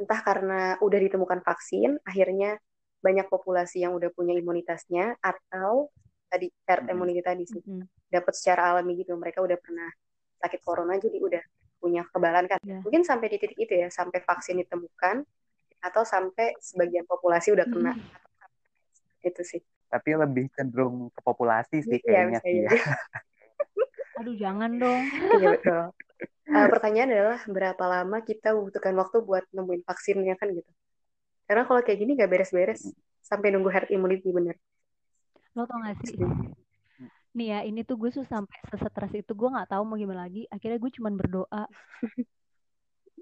[0.00, 2.56] Entah karena udah ditemukan vaksin, akhirnya
[2.98, 5.92] banyak populasi yang udah punya imunitasnya atau
[6.28, 7.84] tadi herd immunity tadi sih mm -hmm.
[8.10, 9.88] dapat secara alami gitu mereka udah pernah
[10.38, 11.42] sakit corona jadi udah
[11.78, 12.82] punya kebalan kan yeah.
[12.82, 15.22] mungkin sampai di titik itu ya sampai vaksin ditemukan
[15.78, 19.28] atau sampai sebagian populasi udah kena hmm.
[19.30, 22.70] itu sih tapi lebih cenderung ke populasi sih iya, kayaknya sih ya.
[24.20, 25.02] aduh jangan dong.
[25.40, 25.82] Iya betul.
[26.48, 30.70] Uh, pertanyaan adalah berapa lama kita membutuhkan waktu buat nemuin vaksinnya kan gitu?
[31.44, 32.88] Karena kalau kayak gini gak beres-beres
[33.24, 34.56] sampai nunggu herd immunity bener.
[35.52, 36.16] Lo tau gak sih?
[37.36, 39.32] Nih ya ini tuh gue tuh sampai sesetres itu.
[39.36, 40.48] Gue nggak tahu mau gimana lagi.
[40.48, 41.62] Akhirnya gue cuman berdoa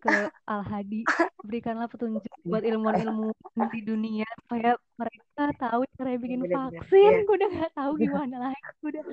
[0.00, 1.02] ke Al Hadi
[1.44, 7.20] berikanlah petunjuk buat ilmuwan-ilmuwan di dunia supaya mereka tahu cara bikin vaksin iya.
[7.24, 9.04] gue udah nggak tahu gimana lagi udah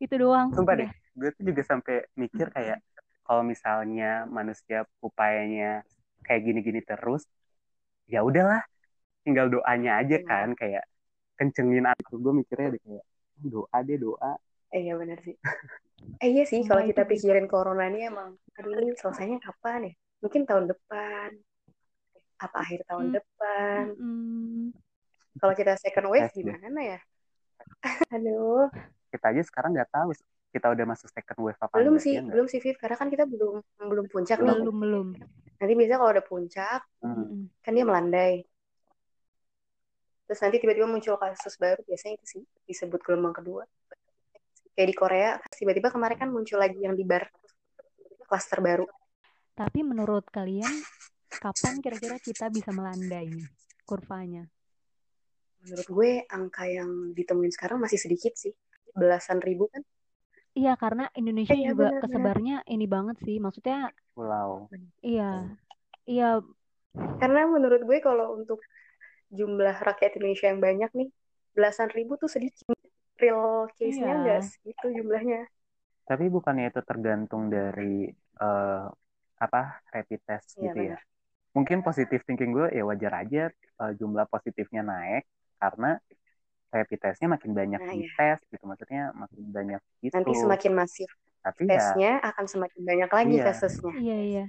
[0.00, 2.80] itu doang Sumpah deh, gue tuh juga sampai mikir kayak
[3.28, 5.84] kalau misalnya manusia upayanya
[6.24, 7.22] kayak gini-gini terus,
[8.10, 8.64] ya udahlah,
[9.22, 10.26] tinggal doanya aja Iya.
[10.26, 10.84] kan, kayak
[11.38, 12.18] kencengin aku.
[12.18, 13.04] Gue mikirnya deh kayak
[13.38, 14.32] doa deh doa.
[14.74, 15.36] Eh, iya benar sih.
[16.18, 19.94] Eh iya sih, kalau kita pikirin corona ini emang, aduh ini selesainya kapan ya?
[20.20, 21.28] Mungkin tahun depan.
[22.40, 23.16] Apa akhir tahun Hmm.
[23.20, 23.84] depan?
[24.00, 24.64] Mm,
[25.40, 26.36] Kalau kita second wave deh.
[26.36, 26.98] gimana ya?
[28.14, 28.68] Aduh,
[29.10, 30.14] Kita aja sekarang nggak tahu
[30.50, 33.08] kita udah masuk second wave apa belum enggak, sih, ya belum sih Viv, karena kan
[33.08, 34.50] kita belum belum puncak nih.
[34.50, 35.06] belum belum
[35.60, 37.14] Nanti biasa kalau ada puncak, Hmm.
[37.16, 37.42] Mm-mm.
[37.62, 38.34] kan dia melandai.
[40.26, 43.62] Terus nanti tiba-tiba muncul kasus baru, biasanya itu sih disebut gelombang kedua.
[44.74, 47.28] Kayak di Korea, tiba-tiba kemarin kan muncul lagi yang di bar
[48.30, 48.86] klaster baru.
[49.56, 50.70] Tapi menurut kalian
[51.40, 53.28] kapan kira-kira kita bisa melandai
[53.84, 54.46] kurvanya
[55.60, 58.48] Menurut gue angka yang ditemuin sekarang masih sedikit sih,
[58.96, 59.84] belasan ribu kan?
[60.56, 62.02] iya karena Indonesia Iya, juga benar-benar.
[62.08, 64.66] kesebarnya ini banget sih maksudnya Pulau.
[65.04, 65.46] iya
[66.08, 66.40] iya
[67.20, 68.58] Karena menurut gue kalau untuk
[69.30, 71.08] jumlah rakyat Indonesia yang banyak nih,
[71.54, 72.66] belasan ribu tuh sedikit.
[73.20, 74.16] Real case-nya Iya.
[74.16, 75.40] enggak segitu jumlahnya.
[76.08, 78.08] Tapi bukannya itu tergantung dari
[78.40, 78.84] eh,
[79.44, 79.60] apa
[79.94, 80.96] rapid test Iya, gitu ya?
[80.96, 81.00] benar.
[81.56, 83.42] Mungkin positif thinking gue ya wajar aja
[83.82, 85.24] eh, jumlah positifnya naik
[85.62, 85.88] karena
[86.74, 88.10] rapid testnya makin banyak Nah, di iya.
[88.16, 90.14] tes gitu, maksudnya makin banyak gitu.
[90.16, 91.10] Nanti semakin masif
[91.44, 93.44] Tapi ya, tesnya akan semakin banyak lagi Iya.
[93.46, 93.92] kasusnya.
[94.02, 94.44] iya iya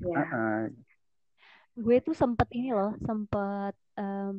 [0.00, 0.20] Ya.
[0.32, 0.86] eh,
[1.84, 4.36] gue tuh sempet ini loh sempet em,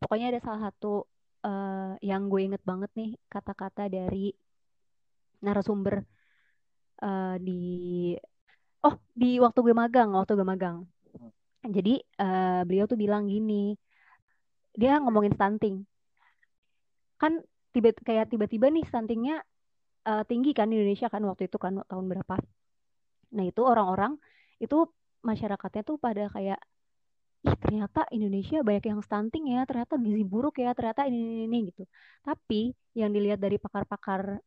[0.00, 0.86] pokoknya ada salah satu
[1.46, 4.18] eh, yang gue inget banget nih kata-kata dari
[5.44, 5.94] narasumber
[7.02, 7.52] eh, di
[8.86, 10.76] oh di waktu gue magang waktu gue magang.
[11.62, 13.78] Jadi eh, beliau tuh bilang gini
[14.74, 15.86] dia ngomongin stunting.
[17.20, 17.38] Kan
[17.72, 19.36] tiba kayak tiba-tiba nih stuntingnya
[20.08, 22.36] eh, tinggi kan di Indonesia kan waktu itu kan tahun berapa.
[23.38, 24.18] Nah itu orang-orang
[24.58, 24.90] itu
[25.22, 26.58] masyarakatnya tuh pada kayak
[27.42, 31.58] ih ternyata Indonesia banyak yang stunting ya ternyata gizi buruk ya ternyata ini ini, ini
[31.70, 31.82] gitu.
[32.26, 34.42] Tapi yang dilihat dari pakar-pakar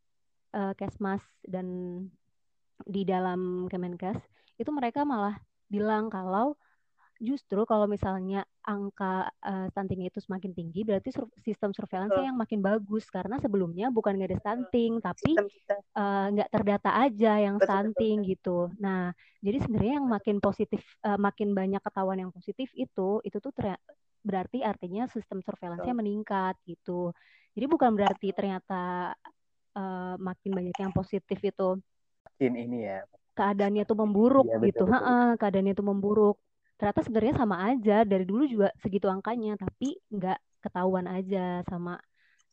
[0.56, 1.68] eh, Kesmas dan
[2.84, 4.20] di dalam Kemenkes
[4.60, 5.40] itu mereka malah
[5.72, 6.60] bilang kalau
[7.16, 12.28] justru kalau misalnya angka eh, stunting itu semakin tinggi berarti sur- sistem surveillance Betul.
[12.28, 15.76] yang makin bagus karena sebelumnya bukan nggak ada stunting tapi Sistem kita.
[15.80, 18.58] eh, nggak terdata aja yang Betul, betul, stunting gitu.
[18.84, 23.52] Nah, jadi sebenarnya yang makin positif, eh, makin banyak ketahuan yang positif itu, itu tuh
[24.26, 27.16] berarti artinya sistem surveillance-nya meningkat gitu.
[27.56, 29.16] Jadi bukan berarti ternyata
[29.78, 31.80] eh, makin banyak yang positif itu
[32.36, 33.00] makin ini ya.
[33.38, 34.84] keadaannya tuh memburuk Iya, betul, gitu.
[34.90, 34.94] betul.
[34.94, 36.36] Heeh, keadaannya tuh memburuk.
[36.78, 41.92] Ternyata sebenarnya sama aja dari dulu juga segitu angkanya, tapi nggak ketahuan aja sama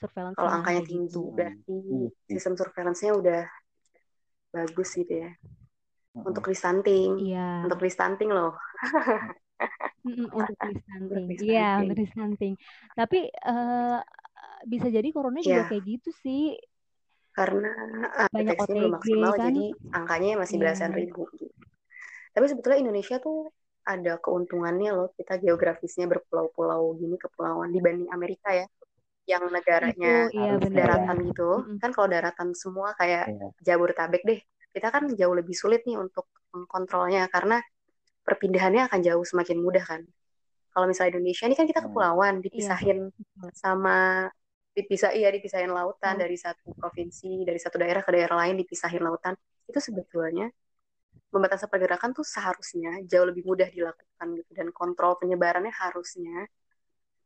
[0.01, 1.33] surveillance Kalau angkanya tinggi gitu.
[1.37, 2.37] berarti Iya sih.
[2.37, 3.40] sistem surveillance-nya udah
[4.53, 5.31] bagus gitu ya.
[6.29, 7.38] Untuk restunting, Iya.
[7.64, 8.53] untuk restunting loh.
[10.38, 11.27] Untuk stunting.
[11.31, 12.55] Untuk Iya, untuk stunting.
[12.99, 13.99] Tapi eh,
[14.73, 15.68] bisa jadi corona juga Iya.
[15.68, 16.57] kayak gitu sih.
[17.33, 17.73] Karena
[18.12, 19.45] ah, Banyak deteksinya belum OTG maksimal, kan.
[19.49, 19.64] jadi
[19.97, 20.62] angkanya masih Iya.
[20.62, 21.23] belasan ribu.
[21.33, 21.49] gitu.
[22.33, 23.38] Tapi sebetulnya Indonesia tuh
[23.83, 25.09] ada keuntungannya loh.
[25.16, 28.66] Kita geografisnya berpulau-pulau gini, kepulauan dibanding Amerika ya.
[29.25, 31.49] Yang negaranya Itu iya daratan gitu.
[31.62, 31.79] Mm-mm.
[31.81, 33.47] Kan kalau daratan semua kayak Iya.
[33.75, 34.40] Jabodetabek deh.
[34.73, 37.61] Kita kan jauh lebih sulit nih untuk mengkontrolnya karena
[38.25, 40.03] perpindahannya akan jauh semakin mudah kan.
[40.73, 41.92] Kalau misalnya Indonesia ini kan kita Hmm.
[41.92, 42.45] kepulauan, Iya.
[42.49, 42.99] dipisahin
[43.53, 44.29] sama
[44.73, 46.23] dipisah iya dipisahin lautan Laut.
[46.25, 49.37] dari satu provinsi, dari satu daerah ke daerah lain dipisahin lautan.
[49.69, 50.49] Itu sebetulnya
[51.33, 56.45] pembatasan pergerakan tuh seharusnya jauh lebih mudah dilakukan gitu dan kontrol penyebarannya harusnya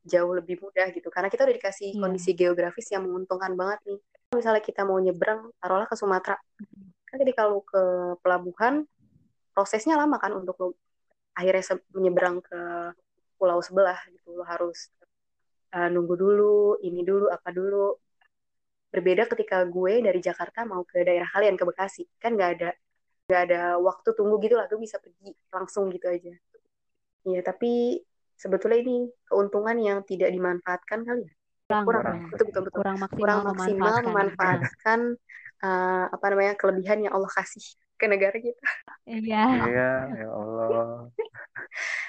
[0.06, 1.98] jauh lebih mudah gitu karena kita udah dikasih Iya.
[1.98, 3.98] kondisi geografis yang menguntungkan banget nih.
[4.34, 6.38] Misalnya kita mau nyebrang, taruhlah ke Sumatera,
[7.06, 7.82] kan ketika lu ke
[8.22, 8.86] pelabuhan
[9.54, 10.68] prosesnya lama kan untuk lu
[11.32, 12.60] akhirnya menyeberang ke
[13.38, 14.90] pulau sebelah gitu lu harus
[15.72, 17.96] uh, nunggu dulu ini dulu apa dulu.
[18.92, 22.06] Berbeda ketika gue dari Jakarta mau ke daerah kalian ke Bekasi.
[22.20, 22.70] Kan nggak ada
[23.26, 26.34] nggak ada waktu tunggu gitu lah gue bisa pergi langsung gitu aja.
[27.26, 27.98] Iya tapi
[28.38, 31.34] sebetulnya ini keuntungan yang tidak dimanfaatkan kali ya.
[31.66, 32.02] Kurang, kurang.
[32.02, 32.78] kurang, betul betul betul.
[32.78, 34.04] Kurang maksimal, kurang maksimal memanfaatkan.
[34.06, 35.00] memanfaatkan
[35.66, 38.60] uh, apa namanya kelebihan yang Allah kasih ke negara kita
[39.06, 39.42] Nah, Iya.
[39.70, 41.08] Iya, ya Allah.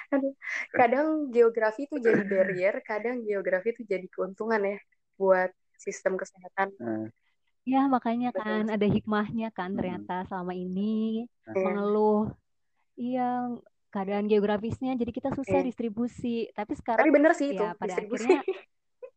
[0.80, 4.78] kadang geografi itu jadi barrier, kadang geografi itu jadi keuntungan ya
[5.18, 6.74] buat sistem kesehatan.
[6.82, 7.08] Eh,
[7.68, 8.48] Ya, makanya Betul.
[8.48, 9.78] kan ada hikmahnya kan Mm-mm.
[9.84, 11.60] ternyata selama ini Iya.
[11.68, 12.32] mengeluh
[12.96, 13.52] iya
[13.92, 15.68] keadaan geografisnya jadi kita susah Iya.
[15.68, 18.24] distribusi tapi sekarang Tapi bener sih itu ya pada distribusi.
[18.24, 18.40] akhirnya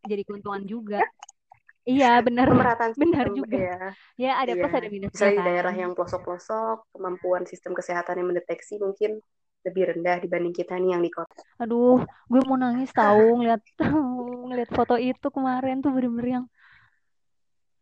[0.02, 0.98] jadi keuntungan juga
[1.88, 3.76] iya benar Pemerataan benar sistem, juga ya.
[4.22, 4.60] ya ada Iya.
[4.60, 9.10] plus ada minusnya Misalnya di kan daerah yang pelosok-pelosok, kemampuan sistem kesehatan yang mendeteksi mungkin
[9.66, 11.42] lebih rendah dibanding kita nih yang di kota.
[11.62, 11.96] aduh
[12.30, 13.60] gue mau nangis tahu ngeliat
[14.48, 16.44] ngeliat foto itu kemarin tuh bener-bener yang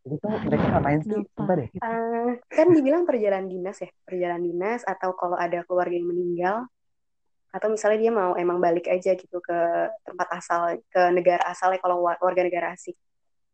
[0.06, 1.22] aduh mereka ngapain sih?
[1.36, 1.68] Coba deh.
[1.74, 6.56] gitu Eh, kan dibilang perjalanan dinas ya, perjalanan dinas atau kalau ada keluarga yang meninggal
[7.56, 9.58] atau misalnya dia mau emang balik aja gitu ke
[10.06, 10.60] tempat asal,
[10.92, 12.96] ke negara asalnya kalau wa- warga negara asing.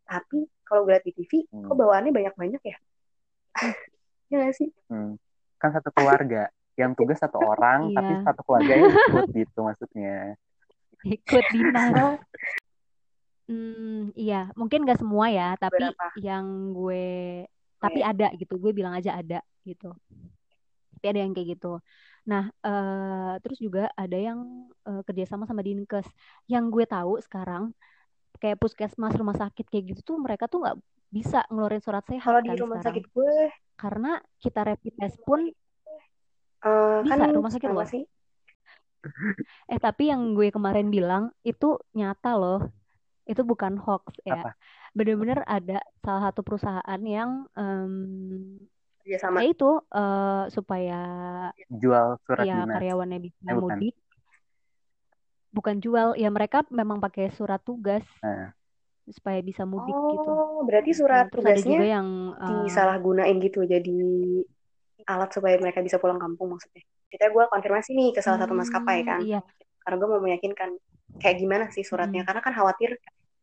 [0.04, 1.68] Tapi kalau gue liat di TV, Hmm.
[1.68, 2.76] kok bawaannya banyak-banyak ya?
[4.28, 4.68] Iya nggak sih?
[4.88, 5.16] Hmm.
[5.56, 6.48] Kan satu keluarga.
[6.74, 7.96] Yang tugas satu orang, Iya.
[7.96, 10.16] tapi satu keluarga yang ikut gitu maksudnya.
[11.04, 11.92] ikut dinas
[13.44, 16.16] Hmm, iya, mungkin gak semua ya, tapi Beberapa.
[16.16, 18.16] yang gue, Oh, tapi ya.
[18.16, 19.92] ada gitu, gue bilang aja ada gitu.
[20.96, 21.76] Tapi ada yang kayak gitu.
[22.24, 26.08] Nah, eh, terus juga ada yang eh, kerjasama sama Dinkes.
[26.48, 27.76] Yang gue tahu sekarang,
[28.44, 30.76] kayak puskesmas, rumah sakit kayak gitu tuh mereka tuh nggak
[31.16, 32.86] bisa ngeluarin surat sehat Kalau di kan rumah sekarang.
[32.92, 33.34] sakit gue,
[33.80, 34.10] Karena
[34.42, 35.40] kita rapid test pun
[36.64, 37.86] eh, kan bisa rumah sakit loh.
[37.92, 38.02] sih?
[39.72, 41.66] Eh, tapi yang gue kemarin bilang itu
[41.98, 42.58] nyata loh.
[43.30, 44.34] Itu bukan hoax ya.
[44.96, 47.92] Bener-bener ada salah satu perusahaan yang em,
[49.04, 49.38] Kerjasama.
[49.40, 50.94] ya itu eh, supaya
[51.80, 52.74] Jual surat ya dinas.
[52.76, 53.94] karyawannya bisa Eh, mudik.
[55.56, 58.54] Bukan jual, ya mereka memang pakai surat tugas Nah,
[59.16, 60.32] supaya bisa mudik gitu.
[60.36, 62.08] Oh, berarti Nah, surat terus ada juga tugasnya yang
[62.40, 63.90] eh, disalahgunain gitu jadi
[65.04, 66.82] alat supaya mereka bisa pulang kampung maksudnya.
[67.12, 69.38] Kita gue konfirmasi nih ke salah satu maskapai hmm, kan, iya,
[69.84, 70.70] karena gue mau meyakinkan
[71.22, 72.90] kayak gimana sih suratnya, mm, karena kan khawatir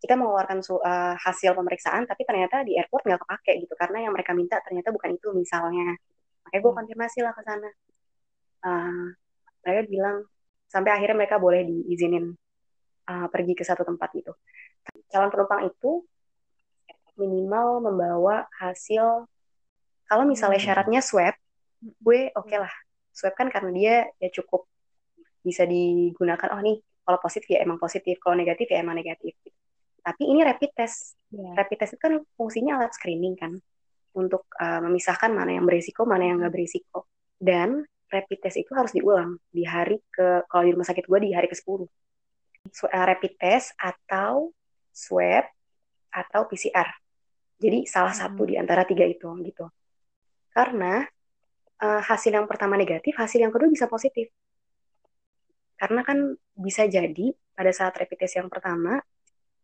[0.02, 4.14] kita mengeluarkan su- eh, hasil pemeriksaan tapi ternyata di airport nggak kepake gitu karena yang
[4.16, 5.96] mereka minta ternyata bukan itu misalnya.
[6.48, 7.70] Makanya gue mm, konfirmasi lah ke sana.
[8.66, 9.06] Eh,
[9.66, 10.18] mereka bilang
[10.72, 12.32] sampai akhirnya mereka boleh diizinin
[13.12, 14.32] eh, pergi ke satu tempat gitu.
[15.12, 16.08] Calon penumpang itu
[17.20, 19.28] minimal membawa hasil
[20.08, 20.68] kalau misalnya Hmm.
[20.68, 21.36] syaratnya swab,
[21.80, 22.72] gue oke lah.
[23.16, 24.68] Swab kan karena dia ya cukup
[25.40, 26.52] bisa digunakan.
[26.52, 29.36] Oh nih, kalau positif ya emang positif, kalau negatif ya emang negatif.
[30.04, 31.16] Tapi ini rapid test.
[31.32, 33.56] ya, Rapid test itu kan fungsinya alat screening kan
[34.12, 37.08] untuk uh, memisahkan mana yang berisiko, mana yang nggak berisiko.
[37.40, 41.32] Dan rapid test itu harus diulang di hari ke kalau di rumah sakit gue di
[41.32, 41.88] hari ke-10.
[42.70, 44.52] Sw- uh, rapid test atau
[44.92, 45.48] swab
[46.12, 46.88] atau PCR.
[47.62, 48.50] Jadi salah satu Mm-mm.
[48.50, 49.66] di antara tiga itu gitu.
[50.52, 51.02] Karena
[51.82, 54.28] uh, hasil yang pertama negatif, hasil yang kedua bisa positif.
[55.80, 59.02] Karena kan bisa jadi pada saat rapid test yang pertama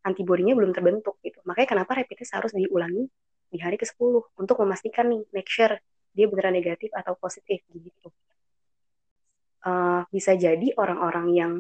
[0.02, 1.44] antibodinya belum terbentuk gitu.
[1.44, 3.06] Makanya kenapa rapid test harus diulangi
[3.48, 5.76] di hari ke-10 untuk memastikan nih, make sure
[6.12, 8.10] dia beneran negatif atau positif gitu.
[9.67, 11.51] Uh, bisa jadi orang-orang yang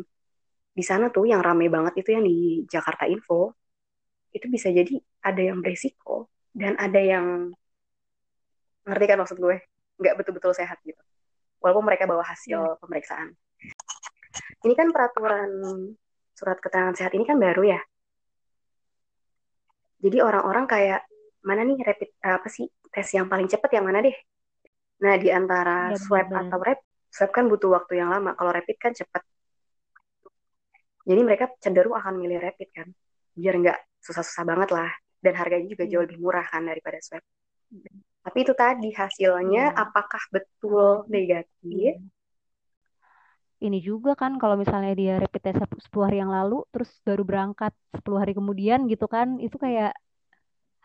[0.71, 3.51] di sana tuh yang rame banget itu yang di Jakarta Info
[4.31, 4.95] itu bisa jadi
[5.27, 7.51] ada yang beresiko dan ada yang
[8.87, 9.59] ngerti kan maksud gue?
[9.99, 11.01] Nggak betul-betul sehat gitu.
[11.59, 13.35] Walaupun mereka bawa hasil pemeriksaan.
[14.63, 15.51] Ini kan peraturan
[16.31, 17.81] surat keterangan sehat ini kan baru ya?
[19.99, 21.01] Jadi orang-orang kayak
[21.43, 24.15] mana nih rapid apa sih tes yang paling cepat yang mana deh?
[25.03, 26.86] Nah di antara Ya, swab atau rapid
[27.17, 29.25] swab kan butuh waktu yang lama kalau rapid kan cepat
[31.09, 32.87] jadi mereka cenderung akan milih rapid kan
[33.33, 34.91] biar nggak susah-susah banget lah
[35.25, 36.05] dan harganya juga jauh Iya.
[36.05, 37.25] lebih murah kan daripada swab
[38.21, 39.81] tapi itu tadi hasilnya Iya.
[39.81, 41.97] apakah betul negatif Iya.
[43.57, 45.57] Ini juga kan kalau misalnya dia rapid test
[45.89, 49.97] 10 hari yang lalu terus baru berangkat 10 hari kemudian gitu kan itu kayak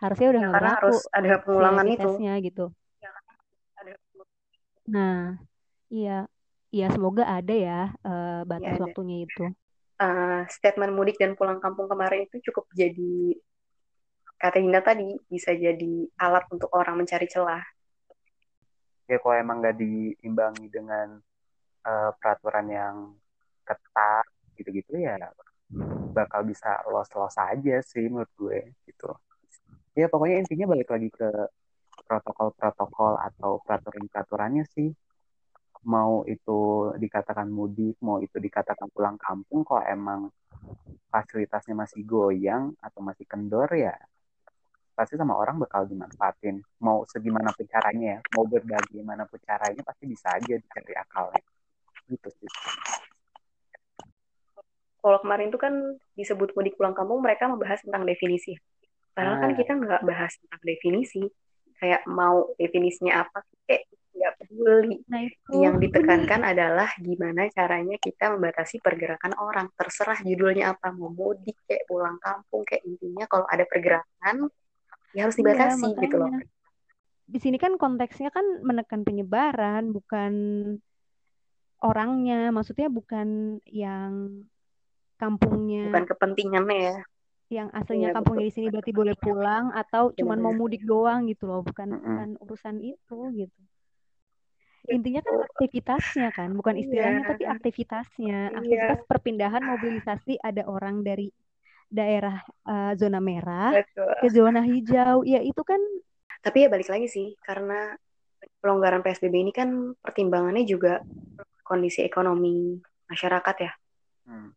[0.00, 2.64] harusnya udah ya nggak karena berlaku harus ada pengulangan rapid itu testnya gitu.
[3.76, 4.00] Ada-
[4.88, 5.36] Nah,
[5.92, 6.18] iya.
[6.72, 8.88] Iya, semoga ada ya eh, batas ada.
[8.88, 9.44] waktunya itu.
[10.00, 13.36] Eh, statement mudik dan pulang kampung kemarin itu cukup jadi
[14.40, 17.62] kata Dinda tadi bisa jadi alat untuk orang mencari celah
[19.06, 21.20] ya kalau emang nggak diimbangi dengan
[21.86, 22.96] eh, peraturan yang
[23.62, 24.26] ketat
[24.58, 25.20] gitu-gitu ya
[26.12, 29.08] bakal bisa los-los aja sih menurut gue gitu.
[29.96, 31.28] Ya pokoknya intinya balik lagi ke
[32.04, 34.92] protokol-protokol atau peraturan-peraturannya sih.
[35.82, 40.20] Mau itu dikatakan mudik, mau itu dikatakan pulang kampung, kalau emang
[41.10, 43.92] fasilitasnya masih goyang atau masih kendor ya
[44.92, 46.60] pasti sama orang bakal dimanfaatin.
[46.84, 51.42] Mau segimana pun caranya ya, mau berbagaimana pun caranya pasti bisa aja dicari akalnya.
[52.06, 52.50] Gitu sih.
[55.02, 55.74] kalau kemarin itu kan
[56.14, 58.54] disebut mudik pulang kampung mereka membahas tentang definisi
[59.12, 59.56] padahal kan Ah.
[59.58, 61.22] kita nggak bahas tentang definisi
[61.82, 64.96] kayak mau definisinya apa kayak nggak peduli.
[65.08, 69.66] Nah itu Yang ditekankan adalah gimana caranya kita membatasi pergerakan orang.
[69.76, 74.48] Terserah judulnya apa, mau mudik kayak pulang kampung kayak intinya kalau ada pergerakan
[75.12, 76.30] ya harus Iya, dibatasi gitu loh.
[77.32, 80.32] Di sini kan konteksnya kan menekan penyebaran, bukan
[81.80, 82.52] orangnya.
[82.52, 84.12] Maksudnya bukan yang
[85.20, 86.96] kampungnya, Bukan kepentingannya ya.
[87.52, 90.60] yang aslinya Iya, kampungnya di sini berarti boleh pulang atau cuman mau Benar-benar.
[90.60, 93.60] mudik doang gitu loh, bukan bukan urusan itu gitu.
[94.90, 96.82] Intinya kan aktivitasnya kan, bukan Iya.
[96.82, 98.38] istilahnya tapi aktivitasnya.
[98.50, 98.58] Iya.
[98.58, 101.30] Aktivitas perpindahan mobilisasi ada orang dari
[101.86, 104.10] daerah eh, zona merah Betul.
[104.18, 105.22] ke zona hijau.
[105.22, 105.78] Ya itu kan
[106.42, 107.94] Tapi ya balik lagi sih, karena
[108.58, 110.98] pelonggaran PSBB ini kan pertimbangannya juga
[111.62, 113.72] kondisi ekonomi masyarakat ya.
[114.26, 114.50] Hmm.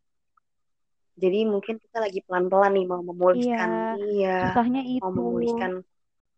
[1.14, 5.14] Jadi mungkin kita lagi pelan-pelan nih mau memulihkan, iya, susahnya mau itu.
[5.14, 5.72] memulihkan.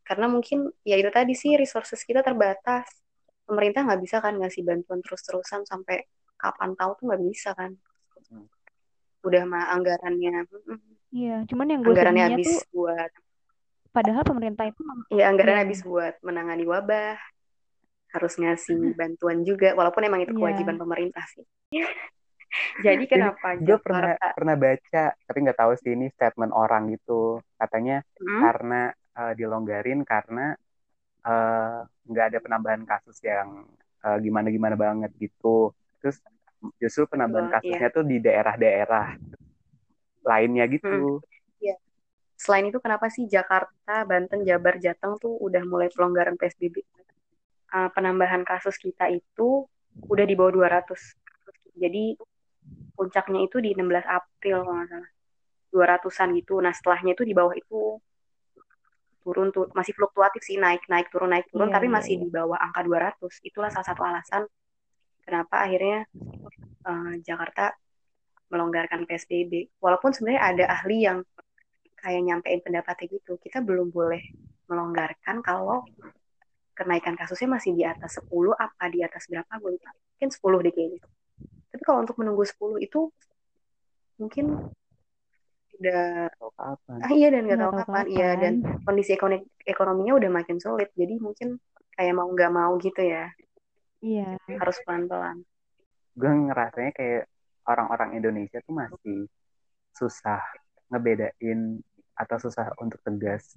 [0.05, 2.85] Karena mungkin ya itu tadi sih resources kita terbatas.
[3.49, 6.05] Pemerintah nggak bisa kan ngasih bantuan terus-terusan sampai
[6.37, 7.73] kapan tahu tuh nggak bisa kan.
[8.29, 8.45] Hmm.
[9.25, 10.45] Udah mah anggarannya,
[11.09, 13.11] Iya, cuman yang gue anggarannya habis tuh buat,
[13.97, 15.65] padahal pemerintah itu mem- ya anggarannya Iya.
[15.65, 17.17] habis buat menangani wabah,
[18.13, 20.41] harus ngasih bantuan juga, walaupun emang itu Iya.
[20.45, 21.49] kewajiban pemerintah sih.
[22.85, 28.01] Jadi kenapa gue pernah pernah baca tapi nggak tahu sih ini statement orang gitu katanya
[28.21, 28.41] Hmm?
[28.45, 30.57] karena eh, dilonggarin karena
[31.29, 36.23] eh, nggak ada penambahan kasus yang gimana gimana banget gitu terus
[36.79, 39.19] justru penambahan Betul, kasusnya tuh di daerah-daerah
[40.23, 41.21] lainnya gitu
[42.39, 46.87] Selain itu kenapa sih Jakarta, Banten, Jabar, Jateng tuh udah mulai pelonggaran PSBB?
[47.69, 49.67] Uh, penambahan kasus kita itu
[50.07, 50.87] udah di bawah 200.
[51.75, 52.15] Jadi
[52.95, 55.11] puncaknya itu di 16 April kalau nggak salah.
[55.69, 56.55] 200-an gitu.
[56.63, 57.99] Nah setelahnya itu di bawah itu
[59.29, 62.23] turun tuh masih fluktuatif sih naik naik turun naik turun Iya, tapi iya, masih iya.
[62.25, 64.43] di bawah angka 200 itulah salah satu alasan
[65.21, 66.09] kenapa akhirnya
[66.89, 67.77] uh, Jakarta
[68.49, 71.21] melonggarkan PSBB walaupun sebenarnya ada ahli yang
[72.01, 74.25] kayak nyampein pendapatnya gitu kita belum boleh
[74.73, 75.85] melonggarkan kalau
[76.79, 79.91] kenaikan kasusnya masih di atas 10 apa di atas berapa gue lupa.
[80.15, 81.03] Mungkin 10 deh kayaknya.
[81.75, 83.11] Tapi kalau untuk menunggu 10 itu
[84.23, 84.71] mungkin
[85.79, 86.03] udah
[86.59, 90.59] kapan ah iya dan nggak tahu tahu kapan iya dan kondisi ekonomi ekonominya udah makin
[90.59, 91.59] sulit jadi mungkin
[91.95, 93.31] kayak mau nggak mau gitu ya
[93.99, 94.39] Iya.
[94.47, 95.43] harus pelan-pelan
[96.15, 97.23] gue ngerasanya kayak
[97.67, 99.27] orang-orang Indonesia tuh masih
[99.95, 100.43] susah
[100.91, 101.83] ngebedain
[102.19, 103.55] atau susah untuk tegas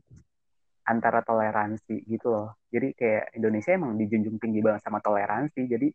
[0.85, 2.57] antara toleransi gitu loh.
[2.73, 5.65] Jadi kayak Indonesia emang dijunjung tinggi banget sama toleransi.
[5.69, 5.87] Jadi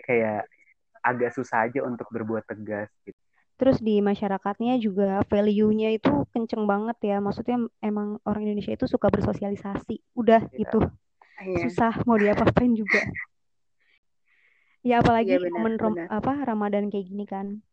[0.00, 0.48] kayak
[1.04, 3.20] agak susah aja untuk berbuat tegas gitu.
[3.54, 7.16] Terus di masyarakatnya juga value-nya itu kenceng banget ya.
[7.22, 10.02] Maksudnya emang orang Indonesia itu suka bersosialisasi.
[10.18, 10.58] Udah Iya.
[10.58, 10.78] gitu.
[11.38, 12.98] iya Susah mau diapa-apain juga.
[14.84, 16.08] Ya apalagi Iya, benar, momen rom- benar.
[16.12, 17.64] apa Ramadan kayak gini kan.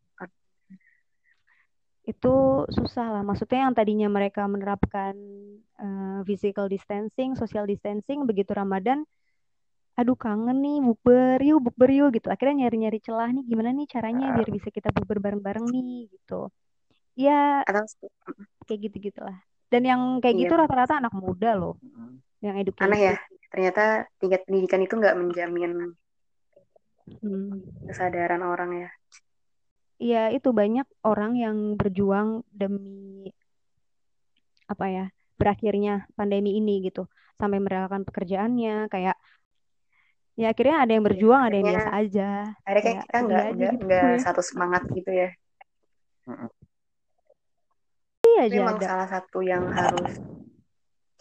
[2.02, 3.22] Itu susah lah.
[3.22, 5.14] Maksudnya yang tadinya mereka menerapkan
[5.76, 9.04] eh, physical distancing, social distancing, begitu Ramadan,
[10.00, 12.28] aduh kangen nih bukber yuk, bukber yuk gitu.
[12.34, 16.48] Akhirnya nyari-nyari celah nih gimana nih caranya biar bisa kita bukber bareng-bareng nih gitu.
[17.20, 17.84] Ya atau
[18.66, 19.38] kayak gitu-gitulah.
[19.72, 20.42] Dan yang kayak Iya.
[20.48, 21.76] gitu rata-rata anak muda loh,
[22.44, 22.98] yang aneh educated.
[23.08, 23.16] ya
[23.52, 23.84] ternyata
[24.20, 25.72] tingkat pendidikan itu nggak menjamin
[27.22, 27.62] Hmm.
[27.88, 28.90] kesadaran orang ya
[30.02, 33.30] Iya, itu banyak orang yang berjuang demi
[34.66, 35.06] apa ya,
[35.38, 37.06] berakhirnya pandemi ini gitu.
[37.38, 39.14] Sampai merelakan pekerjaannya, kayak
[40.40, 42.30] ya akhirnya ada yang berjuang, ada yang biasa aja.
[42.64, 43.46] akhirnya kayak Ya, kita sedih nggak
[43.82, 45.30] nggak gitu satu semangat gitu ya
[48.22, 48.88] Iya Tapi aja emang ada.
[48.88, 50.12] salah satu yang harus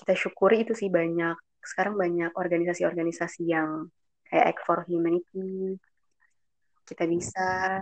[0.00, 3.88] kita syukuri itu sih banyak sekarang banyak organisasi-organisasi yang
[4.28, 5.76] kayak Act for Humanity
[6.86, 7.80] kita bisa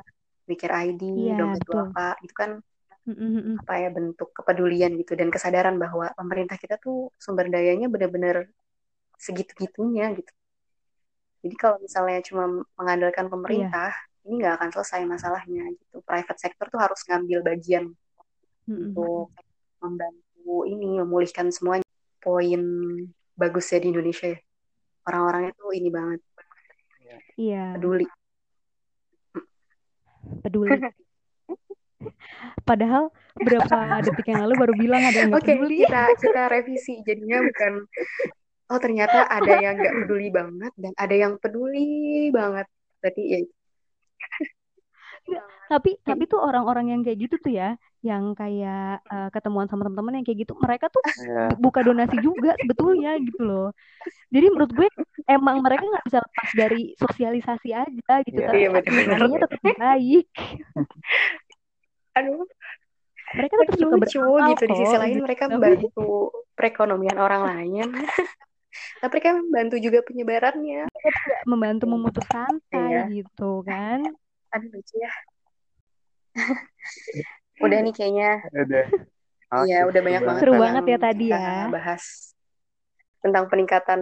[0.49, 1.63] Mikir ID Iya, Dompet.
[1.67, 2.51] Duafa itu kan
[3.09, 3.57] Mm-mm-mm.
[3.59, 8.49] apa ya bentuk kepedulian gitu dan kesadaran bahwa pemerintah kita tuh sumber dayanya benar-benar
[9.17, 10.33] segitu-gitunya gitu
[11.39, 13.95] jadi kalau misalnya cuma mengandalkan pemerintah
[14.27, 16.03] ini nggak akan selesai masalahnya gitu.
[16.03, 17.95] Private sector tuh harus ngambil bagian
[18.67, 18.93] Mm-mm.
[18.93, 19.33] untuk
[19.79, 21.87] membantu ini memulihkan semuanya.
[22.19, 22.61] Poin
[23.39, 24.39] bagusnya di Indonesia ya.
[25.07, 26.21] Orang-orangnya tuh ini banget.
[27.39, 28.07] Iya, peduli.
[30.43, 30.71] Peduli.
[32.69, 35.87] Padahal berapa detik yang lalu baru bilang ada yang oke peduli.
[35.87, 36.99] kita kita revisi.
[37.07, 37.87] Jadinya bukan
[38.69, 41.89] oh ternyata ada yang nggak peduli banget dan ada yang peduli
[42.31, 42.67] banget
[43.01, 43.39] berarti ya
[45.69, 50.17] Tapi tapi tuh orang-orang yang kayak gitu tuh ya, yang kayak uh, ketemuan sama teman-teman
[50.17, 51.53] yang kayak gitu mereka tuh Iya.
[51.61, 53.69] buka donasi juga sebetulnya gitu loh
[54.33, 54.89] jadi menurut gue
[55.29, 58.49] emang mereka nggak bisa lepas dari sosialisasi aja gitu Iya.
[58.49, 59.19] tapi Iya, benar-benar.
[59.21, 60.27] hatinya tetap baik
[62.17, 62.43] Aduh,
[63.37, 65.25] mereka tetap tapi suka gitu di sisi lain gitu.
[65.29, 66.07] mereka membantu
[66.57, 67.87] perekonomian orang lain
[68.99, 73.03] tapi mereka membantu juga penyebarannya Nggak membantu memutus rantai Iya.
[73.13, 74.01] gitu kan
[74.49, 75.13] aduh lucu ya
[77.65, 78.85] udah nih kayaknya Udah.
[79.65, 81.67] Iya, Oke, udah banyak banget Seru banget ya tadi ya.
[81.73, 82.05] bahas
[83.19, 84.01] tentang peningkatan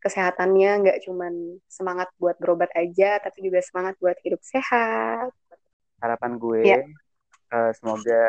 [0.00, 1.32] kesehatannya nggak cuman
[1.64, 5.30] semangat buat berobat aja tapi juga semangat buat hidup sehat
[6.00, 6.80] Harapan gue Iya.
[7.52, 8.24] eh, semoga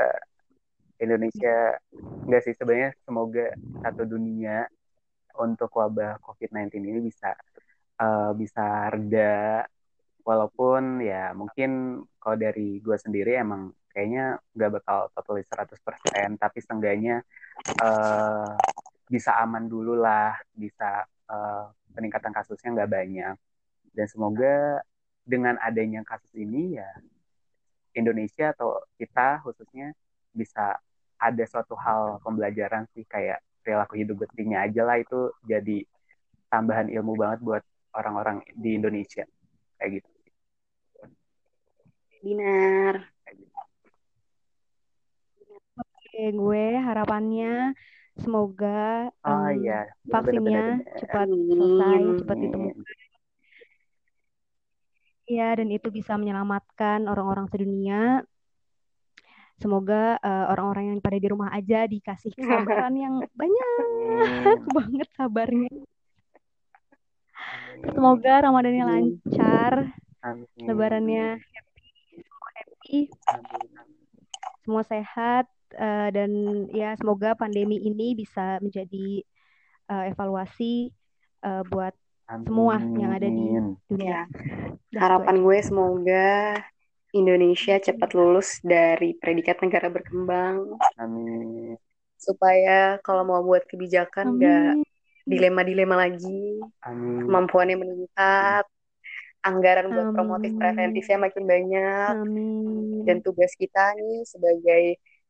[0.95, 1.75] Indonesia
[2.23, 3.51] enggak sih sebenarnya semoga
[3.81, 4.67] satu dunia
[5.41, 7.35] untuk wabah COVID-19 ini bisa
[8.01, 9.65] eh, bisa reda.
[10.25, 17.21] Walaupun ya mungkin kalau dari gue sendiri emang kayaknya nggak bakal totally 100% tapi seenggaknya
[17.83, 18.51] eh,
[19.05, 21.65] bisa aman dulu lah bisa eh,
[21.95, 23.35] peningkatan kasusnya nggak banyak.
[23.95, 24.83] Dan semoga
[25.25, 26.89] dengan adanya kasus ini ya
[27.95, 29.95] Indonesia atau kita khususnya
[30.35, 30.77] bisa
[31.15, 35.81] ada suatu hal pembelajaran sih kayak perilaku hidup bersihnya aja lah itu jadi
[36.53, 37.63] tambahan ilmu banget buat
[37.97, 39.25] orang-orang di Indonesia.
[39.81, 40.09] Kayak gitu.
[42.21, 43.09] Binar.
[45.75, 47.75] Oke, gue harapannya
[48.15, 52.85] semoga Oh em, iya, vaksinnya cepat selesai, cepat ditemukan.
[55.25, 58.21] Ya, dan itu bisa menyelamatkan orang-orang sedunia.
[59.55, 64.59] Semoga eh, orang-orang yang pada di rumah aja dikasih kesabaran yang banyak Amin.
[64.75, 65.71] banget sabarnya.
[67.35, 67.91] Amin.
[67.91, 68.95] Semoga Ramadannya Amin.
[69.23, 69.73] lancar,
[70.23, 70.65] Amin.
[70.65, 71.89] Lebarannya happy,
[72.23, 72.99] semua happy,
[73.31, 73.67] Amin.
[74.65, 75.45] semua sehat,
[75.75, 76.31] eh, dan
[76.73, 79.23] ya semoga pandemi ini bisa menjadi
[79.91, 80.89] eh, evaluasi
[81.45, 81.93] eh, buat
[82.25, 83.77] semua yang ada di Amin.
[83.85, 84.25] dunia.
[84.91, 86.57] Ya, harapan gue semoga
[87.19, 90.57] Indonesia cepat lulus dari predikat negara berkembang
[90.99, 91.77] Amin.
[92.25, 94.83] supaya kalau mau buat kebijakan nggak Amin.
[95.31, 97.25] dilema-dilema lagi, Amin.
[97.25, 98.65] kemampuannya meningkat,
[99.45, 100.15] anggaran buat Amin.
[100.15, 103.05] promotif preventifnya makin banyak, Amin.
[103.07, 104.83] dan tugas kita nih sebagai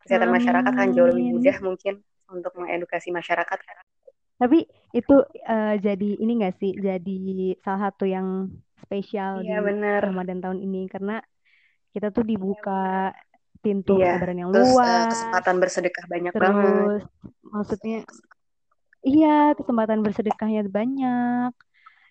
[0.04, 1.36] kesehatan masyarakat akan jauh lebih Amin.
[1.36, 1.94] mudah mungkin
[2.32, 3.60] untuk mengedukasi masyarakat.
[4.42, 4.58] Tapi
[4.92, 5.14] itu
[5.48, 6.72] eh, jadi ini gak sih?
[6.88, 7.12] Jadi
[7.64, 8.28] salah satu yang
[8.84, 10.04] spesial Iya di bener.
[10.04, 11.14] Ramadan tahun ini karena
[11.96, 13.16] kita tuh dibuka
[13.64, 14.20] pintu Iya.
[14.20, 15.08] kesabaran yang Terus eh, luas.
[15.16, 16.44] kesempatan bersedekah banyak banget.
[16.44, 17.02] Terus
[17.48, 17.98] maksudnya
[19.08, 21.52] iya kesempatan bersedekahnya banyak.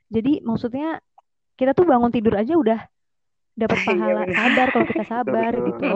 [0.09, 1.05] Jadi maksudnya
[1.61, 2.80] kita tuh bangun tidur aja udah
[3.55, 5.89] dapat Iya, pahala sabar kalau kita sabar gitu.